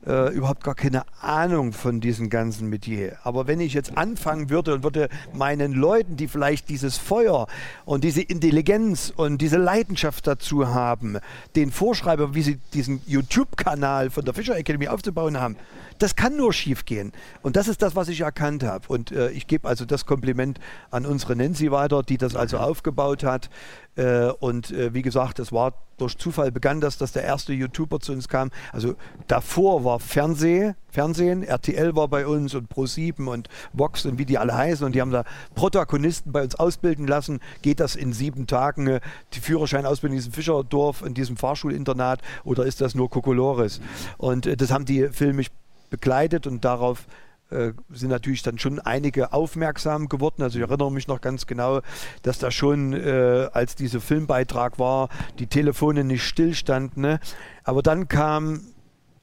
äh, 0.07 0.33
überhaupt 0.33 0.63
gar 0.63 0.75
keine 0.75 1.03
Ahnung 1.21 1.73
von 1.73 1.99
diesem 1.99 2.29
ganzen 2.29 2.69
Metier. 2.69 3.17
Aber 3.23 3.45
wenn 3.47 3.59
ich 3.59 3.73
jetzt 3.73 3.97
anfangen 3.97 4.49
würde 4.49 4.73
und 4.73 4.83
würde 4.83 5.09
meinen 5.33 5.73
Leuten, 5.73 6.15
die 6.15 6.27
vielleicht 6.27 6.69
dieses 6.69 6.97
Feuer 6.97 7.47
und 7.85 8.03
diese 8.03 8.21
Intelligenz 8.21 9.11
und 9.15 9.41
diese 9.41 9.57
Leidenschaft 9.57 10.25
dazu 10.25 10.67
haben, 10.67 11.17
den 11.55 11.71
vorschreiben, 11.71 12.33
wie 12.33 12.41
sie 12.41 12.59
diesen 12.73 13.01
YouTube-Kanal 13.05 14.09
von 14.09 14.23
der 14.23 14.33
Fischer 14.33 14.55
Academy 14.55 14.87
aufzubauen 14.87 15.39
haben, 15.39 15.57
das 15.99 16.15
kann 16.15 16.37
nur 16.37 16.53
schief 16.53 16.85
gehen. 16.85 17.11
Und 17.41 17.55
das 17.55 17.67
ist 17.67 17.81
das, 17.81 17.95
was 17.95 18.07
ich 18.07 18.21
erkannt 18.21 18.63
habe. 18.63 18.87
Und 18.87 19.11
äh, 19.11 19.29
ich 19.31 19.47
gebe 19.47 19.67
also 19.67 19.85
das 19.85 20.05
Kompliment 20.05 20.59
an 20.91 21.05
unsere 21.05 21.35
Nancy 21.35 21.71
weiter, 21.71 22.03
die 22.03 22.17
das 22.17 22.35
also 22.35 22.57
aufgebaut 22.57 23.23
hat. 23.23 23.49
Äh, 23.97 24.31
und 24.39 24.71
äh, 24.71 24.93
wie 24.93 25.01
gesagt, 25.01 25.39
es 25.39 25.51
war 25.51 25.73
durch 25.97 26.17
Zufall 26.17 26.51
begann 26.51 26.79
das, 26.79 26.97
dass 26.97 27.11
der 27.11 27.23
erste 27.23 27.53
YouTuber 27.53 27.99
zu 27.99 28.13
uns 28.13 28.29
kam. 28.29 28.51
Also 28.71 28.95
davor 29.27 29.83
war 29.83 29.99
Fernseh, 29.99 30.73
Fernsehen, 30.89 31.41
RTL 31.41 31.95
war 31.95 32.07
bei 32.07 32.27
uns 32.27 32.53
und 32.53 32.71
Pro7 32.71 33.25
und 33.25 33.49
Vox 33.73 34.05
und 34.05 34.19
wie 34.19 34.25
die 34.25 34.37
alle 34.37 34.55
heißen. 34.55 34.85
Und 34.85 34.93
die 34.93 35.01
haben 35.01 35.11
da 35.11 35.23
Protagonisten 35.55 36.31
bei 36.31 36.43
uns 36.43 36.55
ausbilden 36.55 37.07
lassen. 37.07 37.39
Geht 37.63 37.79
das 37.79 37.95
in 37.95 38.13
sieben 38.13 38.45
Tagen, 38.45 38.87
äh, 38.87 39.01
die 39.33 39.39
Führerscheinausbildung 39.39 40.13
in 40.13 40.19
diesem 40.19 40.33
Fischerdorf, 40.33 41.01
in 41.01 41.15
diesem 41.15 41.35
Fahrschulinternat 41.35 42.21
oder 42.43 42.65
ist 42.65 42.79
das 42.81 42.93
nur 42.93 43.09
Kokolores? 43.09 43.81
Und 44.17 44.45
äh, 44.45 44.55
das 44.55 44.71
haben 44.71 44.85
die 44.85 45.09
filmisch 45.09 45.47
begleitet 45.89 46.47
und 46.47 46.63
darauf 46.63 47.07
äh, 47.49 47.73
sind 47.89 48.09
natürlich 48.09 48.43
dann 48.43 48.59
schon 48.59 48.79
einige 48.79 49.33
aufmerksam 49.33 50.09
geworden. 50.09 50.41
Also 50.41 50.59
ich 50.59 50.65
erinnere 50.65 50.91
mich 50.91 51.07
noch 51.07 51.21
ganz 51.21 51.47
genau, 51.47 51.81
dass 52.21 52.39
da 52.39 52.51
schon, 52.51 52.93
äh, 52.93 53.49
als 53.53 53.75
dieser 53.75 54.01
Filmbeitrag 54.01 54.79
war, 54.79 55.09
die 55.39 55.47
Telefone 55.47 56.03
nicht 56.03 56.23
stillstanden. 56.23 57.01
Ne? 57.01 57.19
Aber 57.63 57.81
dann 57.81 58.07
kam 58.07 58.61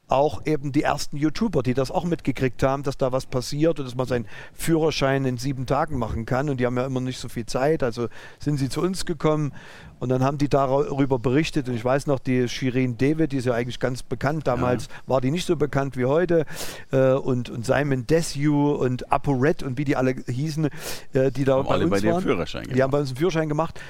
auch 0.07 0.45
eben 0.45 0.71
die 0.71 0.83
ersten 0.83 1.17
YouTuber, 1.17 1.63
die 1.63 1.73
das 1.73 1.89
auch 1.89 2.03
mitgekriegt 2.03 2.61
haben, 2.61 2.83
dass 2.83 2.97
da 2.97 3.11
was 3.11 3.25
passiert 3.25 3.79
und 3.79 3.85
dass 3.85 3.95
man 3.95 4.05
seinen 4.05 4.27
Führerschein 4.53 5.25
in 5.25 5.37
sieben 5.37 5.65
Tagen 5.65 5.97
machen 5.97 6.25
kann. 6.25 6.49
Und 6.49 6.59
die 6.59 6.65
haben 6.65 6.77
ja 6.77 6.85
immer 6.85 7.01
nicht 7.01 7.19
so 7.19 7.27
viel 7.27 7.45
Zeit. 7.45 7.81
Also 7.81 8.07
sind 8.39 8.57
sie 8.57 8.69
zu 8.69 8.81
uns 8.81 9.05
gekommen 9.05 9.51
und 9.99 10.09
dann 10.09 10.23
haben 10.23 10.37
die 10.37 10.47
darüber 10.47 11.17
berichtet. 11.17 11.67
Und 11.67 11.75
ich 11.75 11.83
weiß 11.83 12.05
noch, 12.05 12.19
die 12.19 12.47
Shirin 12.47 12.97
David, 12.97 13.31
die 13.31 13.37
ist 13.37 13.45
ja 13.45 13.53
eigentlich 13.53 13.79
ganz 13.79 14.03
bekannt. 14.03 14.45
Damals 14.45 14.85
ja. 14.85 14.91
war 15.07 15.21
die 15.21 15.31
nicht 15.31 15.47
so 15.47 15.55
bekannt 15.55 15.97
wie 15.97 16.05
heute. 16.05 16.45
Äh, 16.91 17.13
und, 17.13 17.49
und 17.49 17.65
Simon 17.65 18.05
Desue 18.05 18.77
und 18.77 19.11
ApoRed 19.11 19.63
und 19.63 19.79
wie 19.79 19.85
die 19.85 19.95
alle 19.95 20.15
hießen, 20.27 20.69
äh, 21.13 21.31
die 21.31 21.45
da 21.45 21.55
haben 21.55 21.67
bei 21.67 21.73
alle 21.73 21.85
uns 21.85 22.01
bei 22.01 22.11
waren. 22.11 22.21
Führerschein 22.21 22.63
gemacht. 22.63 22.77
Die 22.77 22.83
haben 22.83 22.91
bei 22.91 22.99
uns 22.99 23.09
einen 23.09 23.17
Führerschein 23.17 23.49
gemacht. 23.49 23.81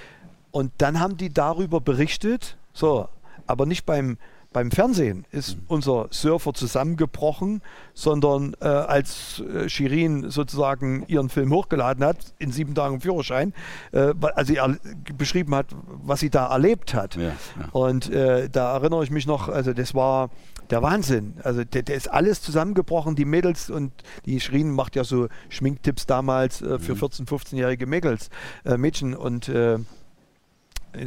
Und 0.52 0.72
dann 0.78 1.02
haben 1.02 1.18
die 1.18 1.34
darüber 1.34 1.82
berichtet. 1.82 2.56
So, 2.72 3.10
aber 3.48 3.66
nicht 3.66 3.86
beim 3.86 4.18
beim 4.56 4.72
Fernsehen 4.72 5.26
ist 5.32 5.58
mhm. 5.58 5.64
unser 5.68 6.08
Surfer 6.12 6.54
zusammengebrochen, 6.54 7.62
sondern 7.94 8.56
äh, 8.62 8.68
als 8.68 9.42
äh, 9.42 9.68
Shirin 9.68 10.30
sozusagen 10.30 11.04
ihren 11.08 11.28
Film 11.28 11.52
hochgeladen 11.52 12.06
hat, 12.06 12.34
in 12.40 12.54
sieben 12.54 12.74
Tagen 12.74 13.02
Führerschein, 13.02 13.54
äh, 13.92 14.14
also 14.22 14.54
sie 14.54 15.14
beschrieben 15.18 15.54
hat, 15.54 15.68
was 15.86 16.22
sie 16.22 16.30
da 16.30 16.48
erlebt 16.48 16.94
hat. 16.94 17.18
Ja, 17.18 17.24
ja. 17.24 17.36
Und 17.74 18.10
äh, 18.10 18.50
da 18.50 18.78
erinnere 18.78 19.04
ich 19.04 19.12
mich 19.12 19.28
noch, 19.28 19.50
also 19.50 19.74
das 19.74 19.94
war 19.94 20.30
der 20.70 20.82
Wahnsinn. 20.82 21.34
Also 21.44 21.66
der, 21.66 21.84
der, 21.84 21.96
ist 21.98 22.10
alles 22.10 22.42
zusammengebrochen, 22.42 23.18
die 23.18 23.26
Mädels 23.26 23.70
und 23.70 23.92
die 24.26 24.40
Shirin 24.40 24.72
macht 24.72 24.96
ja 24.96 25.04
so 25.04 25.28
Schminktipps 25.50 26.06
damals 26.06 26.62
äh, 26.62 26.80
für 26.80 26.96
mhm. 26.96 27.02
14-, 27.02 27.28
15-jährige 27.28 27.88
Mädels, 27.88 28.30
äh, 28.64 28.78
Mädchen 28.78 29.16
und 29.16 29.52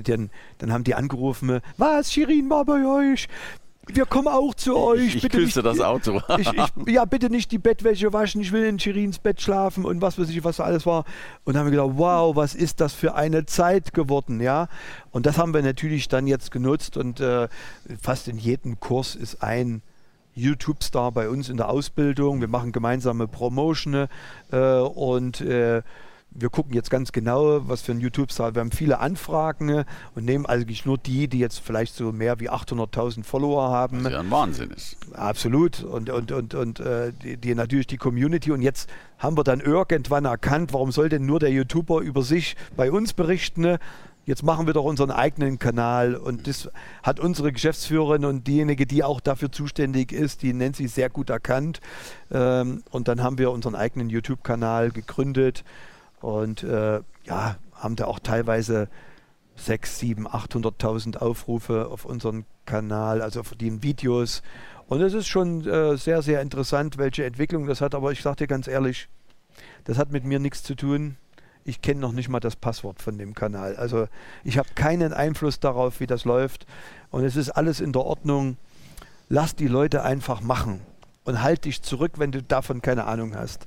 dann, 0.04 0.30
dann 0.58 0.72
haben 0.72 0.84
die 0.84 0.94
angerufen, 0.94 1.60
was, 1.76 2.12
Shirin 2.12 2.50
war 2.50 2.64
bei 2.64 2.84
euch? 2.86 3.28
wir 3.92 4.06
kommen 4.06 4.28
auch 4.28 4.54
zu 4.54 4.76
euch. 4.76 5.16
Ich, 5.16 5.22
bitte 5.22 5.38
küsse 5.38 5.62
das 5.62 5.80
Auto. 5.80 6.20
ich, 6.38 6.52
ich, 6.52 6.92
ja, 6.92 7.04
bitte 7.04 7.30
nicht 7.30 7.50
die 7.52 7.58
Bettwäsche 7.58 8.12
waschen, 8.12 8.40
ich 8.40 8.52
will 8.52 8.64
in 8.64 8.78
Shirins 8.78 9.18
Bett 9.18 9.40
schlafen 9.40 9.84
und 9.84 10.00
was 10.00 10.18
weiß 10.18 10.28
ich, 10.30 10.44
was 10.44 10.56
da 10.56 10.64
alles 10.64 10.86
war. 10.86 11.04
Und 11.44 11.54
dann 11.54 11.60
haben 11.60 11.72
wir 11.72 11.82
gedacht, 11.82 11.98
wow, 11.98 12.34
was 12.36 12.54
ist 12.54 12.80
das 12.80 12.92
für 12.92 13.14
eine 13.14 13.46
Zeit 13.46 13.94
geworden, 13.94 14.40
ja. 14.40 14.68
Und 15.10 15.26
das 15.26 15.38
haben 15.38 15.54
wir 15.54 15.62
natürlich 15.62 16.08
dann 16.08 16.26
jetzt 16.26 16.50
genutzt 16.50 16.96
und 16.96 17.20
äh, 17.20 17.48
fast 18.00 18.28
in 18.28 18.38
jedem 18.38 18.80
Kurs 18.80 19.14
ist 19.14 19.42
ein 19.42 19.82
YouTube-Star 20.34 21.10
bei 21.12 21.28
uns 21.28 21.48
in 21.48 21.56
der 21.56 21.68
Ausbildung. 21.68 22.40
Wir 22.40 22.48
machen 22.48 22.72
gemeinsame 22.72 23.26
Promotion 23.26 24.06
äh, 24.52 24.78
und 24.78 25.40
äh, 25.40 25.82
wir 26.30 26.50
gucken 26.50 26.74
jetzt 26.74 26.90
ganz 26.90 27.12
genau, 27.12 27.68
was 27.68 27.82
für 27.82 27.92
ein 27.92 28.00
YouTube-Star. 28.00 28.54
Wir 28.54 28.60
haben 28.60 28.70
viele 28.70 29.00
Anfragen 29.00 29.84
und 30.14 30.24
nehmen 30.24 30.46
eigentlich 30.46 30.84
nur 30.84 30.98
die, 30.98 31.28
die 31.28 31.38
jetzt 31.38 31.58
vielleicht 31.58 31.94
so 31.94 32.12
mehr 32.12 32.38
wie 32.38 32.50
800.000 32.50 33.24
Follower 33.24 33.70
haben. 33.70 34.04
Was 34.04 34.12
ja 34.12 34.20
ein 34.20 34.30
Wahnsinn 34.30 34.70
ist. 34.70 34.96
Absolut. 35.14 35.82
Und, 35.82 36.10
und, 36.10 36.30
und, 36.30 36.54
und 36.54 36.80
äh, 36.80 37.12
die, 37.12 37.36
die, 37.36 37.54
natürlich 37.54 37.86
die 37.86 37.96
Community. 37.96 38.52
Und 38.52 38.62
jetzt 38.62 38.88
haben 39.18 39.36
wir 39.36 39.44
dann 39.44 39.60
irgendwann 39.60 40.26
erkannt, 40.26 40.72
warum 40.72 40.92
soll 40.92 41.08
denn 41.08 41.26
nur 41.26 41.40
der 41.40 41.50
YouTuber 41.50 42.00
über 42.00 42.22
sich 42.22 42.56
bei 42.76 42.92
uns 42.92 43.14
berichten? 43.14 43.78
Jetzt 44.24 44.42
machen 44.42 44.66
wir 44.66 44.74
doch 44.74 44.84
unseren 44.84 45.10
eigenen 45.10 45.58
Kanal. 45.58 46.14
Und 46.14 46.46
das 46.46 46.68
hat 47.02 47.18
unsere 47.18 47.50
Geschäftsführerin 47.50 48.26
und 48.26 48.46
diejenige, 48.46 48.86
die 48.86 49.02
auch 49.02 49.20
dafür 49.20 49.50
zuständig 49.50 50.12
ist, 50.12 50.42
die 50.42 50.52
nennt 50.52 50.76
sie 50.76 50.86
sehr 50.86 51.08
gut 51.08 51.30
erkannt. 51.30 51.80
Ähm, 52.30 52.82
und 52.90 53.08
dann 53.08 53.22
haben 53.22 53.38
wir 53.38 53.50
unseren 53.50 53.74
eigenen 53.74 54.10
YouTube-Kanal 54.10 54.90
gegründet 54.90 55.64
und 56.20 56.62
äh, 56.62 57.00
ja, 57.24 57.56
haben 57.72 57.96
da 57.96 58.06
auch 58.06 58.18
teilweise 58.18 58.88
6, 59.56 59.98
7, 59.98 60.28
800.000 60.28 61.18
Aufrufe 61.18 61.88
auf 61.88 62.04
unseren 62.04 62.44
Kanal, 62.66 63.22
also 63.22 63.40
auf 63.40 63.54
den 63.54 63.82
Videos. 63.82 64.42
Und 64.86 65.02
es 65.02 65.14
ist 65.14 65.26
schon 65.26 65.66
äh, 65.66 65.96
sehr, 65.96 66.22
sehr 66.22 66.40
interessant, 66.40 66.96
welche 66.98 67.24
Entwicklung 67.24 67.66
das 67.66 67.80
hat. 67.80 67.94
Aber 67.94 68.12
ich 68.12 68.22
sage 68.22 68.36
dir 68.36 68.46
ganz 68.46 68.68
ehrlich, 68.68 69.08
das 69.84 69.98
hat 69.98 70.12
mit 70.12 70.24
mir 70.24 70.38
nichts 70.38 70.62
zu 70.62 70.74
tun. 70.74 71.16
ich 71.64 71.82
kenne 71.82 72.00
noch 72.00 72.12
nicht 72.12 72.30
mal 72.30 72.40
das 72.40 72.56
Passwort 72.56 73.02
von 73.02 73.18
dem 73.18 73.34
Kanal. 73.34 73.76
Also 73.76 74.08
ich 74.44 74.56
habe 74.56 74.68
keinen 74.74 75.12
Einfluss 75.12 75.60
darauf, 75.60 76.00
wie 76.00 76.06
das 76.06 76.24
läuft. 76.24 76.66
Und 77.10 77.24
es 77.24 77.36
ist 77.36 77.50
alles 77.50 77.80
in 77.80 77.92
der 77.92 78.02
Ordnung. 78.02 78.56
Lass 79.28 79.54
die 79.54 79.68
Leute 79.68 80.02
einfach 80.02 80.40
machen 80.40 80.80
und 81.24 81.42
halt 81.42 81.66
dich 81.66 81.82
zurück, 81.82 82.12
wenn 82.16 82.32
du 82.32 82.42
davon 82.42 82.80
keine 82.80 83.04
Ahnung 83.04 83.36
hast. 83.36 83.66